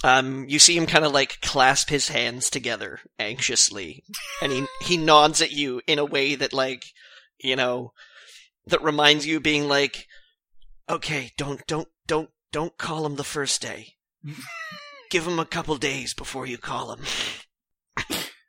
[0.03, 4.03] Um, you see him kind of like clasp his hands together anxiously,
[4.41, 6.83] and he he nods at you in a way that like,
[7.39, 7.93] you know,
[8.67, 10.07] that reminds you of being like,
[10.89, 13.95] okay, don't don't don't don't call him the first day.
[15.09, 17.05] Give him a couple days before you call him.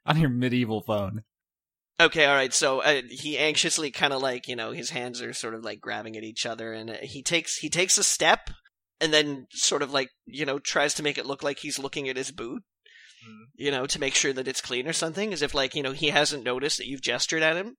[0.07, 1.23] on your medieval phone.
[2.01, 2.53] Okay, all right.
[2.53, 5.81] So uh, he anxiously kind of like you know his hands are sort of like
[5.81, 8.51] grabbing at each other, and uh, he takes he takes a step,
[9.01, 12.09] and then sort of like you know tries to make it look like he's looking
[12.09, 12.63] at his boot,
[13.27, 13.45] Mhm.
[13.55, 15.93] you know, to make sure that it's clean or something, as if like you know
[15.93, 17.77] he hasn't noticed that you've gestured at him,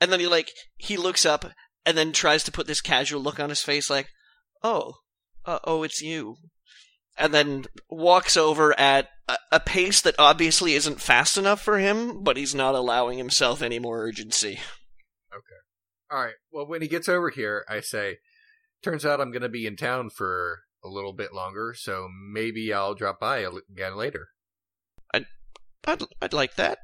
[0.00, 1.46] and then he like he looks up
[1.84, 4.08] and then tries to put this casual look on his face, like,
[4.62, 4.94] oh,
[5.44, 6.36] uh, oh, it's you.
[7.18, 12.22] and then walks over at a, a pace that obviously isn't fast enough for him,
[12.22, 14.52] but he's not allowing himself any more urgency.
[15.32, 15.60] Okay.
[16.10, 16.34] All right.
[16.50, 18.18] Well, when he gets over here, I say,
[18.82, 22.72] "Turns out I'm going to be in town for a little bit longer, so maybe
[22.72, 24.28] I'll drop by again later."
[25.14, 25.26] I'd,
[26.20, 26.78] I'd like that,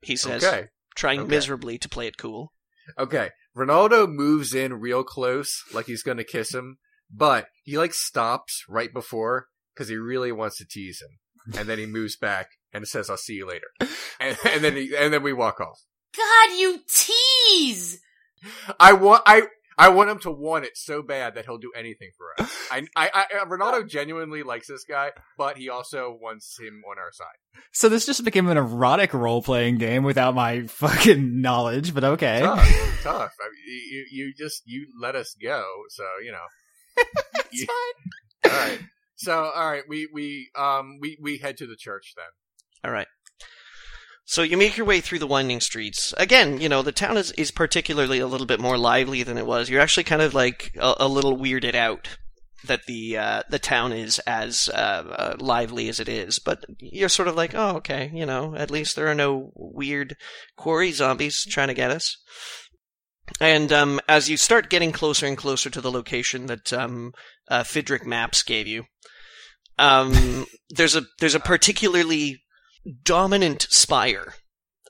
[0.00, 0.68] he says, Okay.
[0.94, 1.28] trying Okay.
[1.28, 2.52] miserably to play it cool.
[2.98, 3.30] Okay.
[3.56, 6.78] Ronaldo moves in real close, like he's going to kiss him,
[7.10, 11.18] but he like stops right before because he really wants to tease him,
[11.58, 13.66] and then he moves back and says, "I'll see you later,"
[14.20, 15.80] and, and then he, and then we walk off.
[16.16, 18.00] God, you tease!
[18.78, 19.42] I want I
[19.78, 22.52] I want him to want it so bad that he'll do anything for us.
[22.70, 27.12] I I, I Ronaldo genuinely likes this guy, but he also wants him on our
[27.12, 27.62] side.
[27.72, 32.40] So this just became an erotic role playing game without my fucking knowledge, but okay.
[32.40, 33.32] Tough, tough.
[33.40, 37.04] I mean, you, you you just you let us go, so you know.
[37.50, 38.52] It's You- fine.
[38.52, 38.80] all right.
[39.16, 42.26] So all right, we we um we we head to the church then.
[42.84, 43.06] All right.
[44.30, 46.12] So you make your way through the winding streets.
[46.18, 49.46] Again, you know, the town is, is particularly a little bit more lively than it
[49.46, 49.70] was.
[49.70, 52.18] You're actually kind of like a, a little weirded out
[52.66, 57.08] that the uh, the town is as uh, uh, lively as it is, but you're
[57.08, 60.14] sort of like, oh, okay, you know, at least there are no weird
[60.58, 62.14] quarry zombies trying to get us.
[63.40, 67.14] And um, as you start getting closer and closer to the location that um,
[67.50, 68.84] uh, Fidrick Maps gave you,
[69.78, 72.42] um, there's a there's a particularly
[73.04, 74.34] dominant spire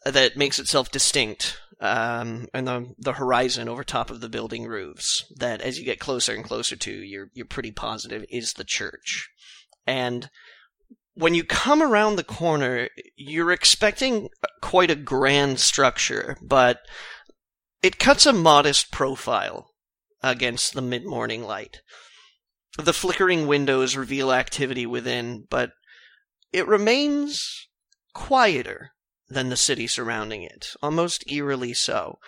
[0.04, 5.24] that makes itself distinct um, and the the horizon over top of the building roofs.
[5.36, 9.28] That as you get closer and closer to, you're you're pretty positive is the church.
[9.86, 10.28] And
[11.14, 14.28] when you come around the corner, you're expecting
[14.60, 16.80] quite a grand structure, but
[17.82, 19.70] it cuts a modest profile
[20.22, 21.80] against the mid morning light.
[22.76, 25.72] The flickering windows reveal activity within, but
[26.52, 27.67] it remains
[28.18, 28.90] quieter
[29.28, 32.18] than the city surrounding it, almost eerily so.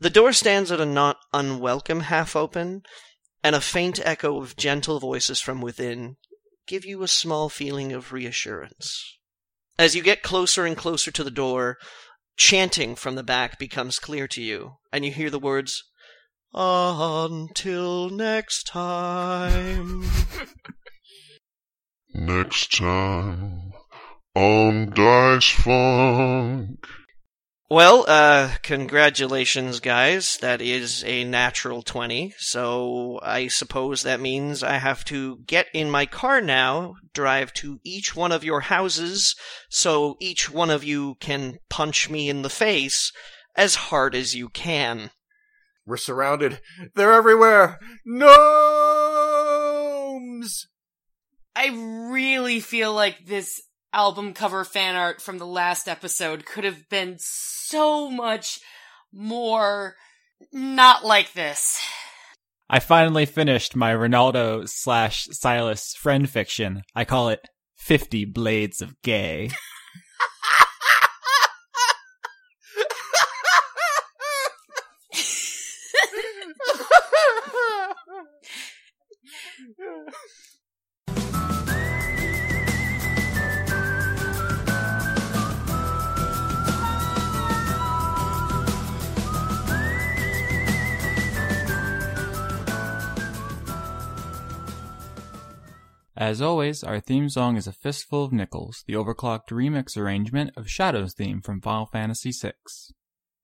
[0.00, 2.82] The door stands at a not unwelcome half open,
[3.44, 6.16] and a faint echo of gentle voices from within
[6.66, 9.18] give you a small feeling of reassurance.
[9.78, 11.78] As you get closer and closer to the door,
[12.36, 15.84] chanting from the back becomes clear to you, and you hear the words,
[16.52, 20.06] Until next time.
[22.18, 23.74] Next time
[24.36, 26.86] on Dice Funk.
[27.70, 30.36] Well, uh, congratulations, guys.
[30.42, 32.34] That is a natural 20.
[32.36, 37.80] So I suppose that means I have to get in my car now, drive to
[37.82, 39.34] each one of your houses,
[39.70, 43.10] so each one of you can punch me in the face
[43.56, 45.10] as hard as you can.
[45.86, 46.60] We're surrounded.
[46.94, 47.78] They're everywhere.
[48.04, 48.36] Gnomes.
[51.56, 51.68] I
[52.12, 53.62] really feel like this
[53.92, 58.60] album cover fan art from the last episode could have been so much
[59.12, 59.96] more
[60.52, 61.80] not like this.
[62.68, 66.82] I finally finished my Ronaldo slash Silas friend fiction.
[66.94, 69.50] I call it 50 Blades of Gay.
[96.18, 100.66] As always, our theme song is A Fistful of Nickels, the overclocked remix arrangement of
[100.66, 102.52] Shadow's theme from Final Fantasy VI.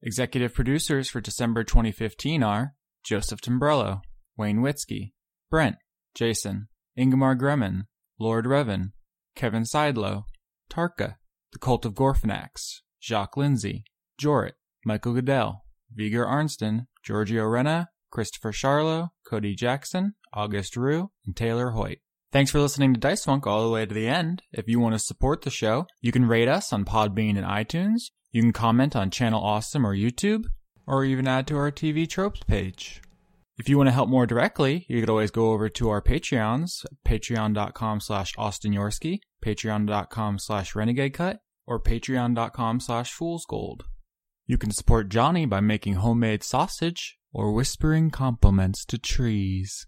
[0.01, 4.01] Executive producers for December 2015 are Joseph Timbrello,
[4.39, 5.13] Wayne Witzke,
[5.51, 5.77] Brent,
[6.15, 6.69] Jason,
[6.99, 7.83] Ingmar Gremmen,
[8.19, 8.93] Lord Revan,
[9.37, 10.25] Kevin Seidlow,
[10.71, 11.17] Tarka,
[11.53, 13.85] The Cult of Gorfanax, Jacques Lindsay,
[14.19, 14.53] Jorrit,
[14.87, 15.63] Michael Goodell,
[15.95, 21.99] Viger Arnston, Giorgio Renna, Christopher Charlo, Cody Jackson, August Rue, and Taylor Hoyt.
[22.33, 24.43] Thanks for listening to Dice Funk all the way to the end.
[24.53, 28.05] If you want to support the show, you can rate us on Podbean and iTunes.
[28.31, 30.45] You can comment on Channel Awesome or YouTube,
[30.87, 33.03] or even add to our TV Tropes page.
[33.59, 36.87] If you want to help more directly, you could always go over to our Patreons,
[37.07, 43.85] patreon.com slash Austin Yorski, patreon.com slash Renegade Cut, or patreon.com slash Fool's Gold.
[44.47, 49.87] You can support Johnny by making homemade sausage or whispering compliments to trees.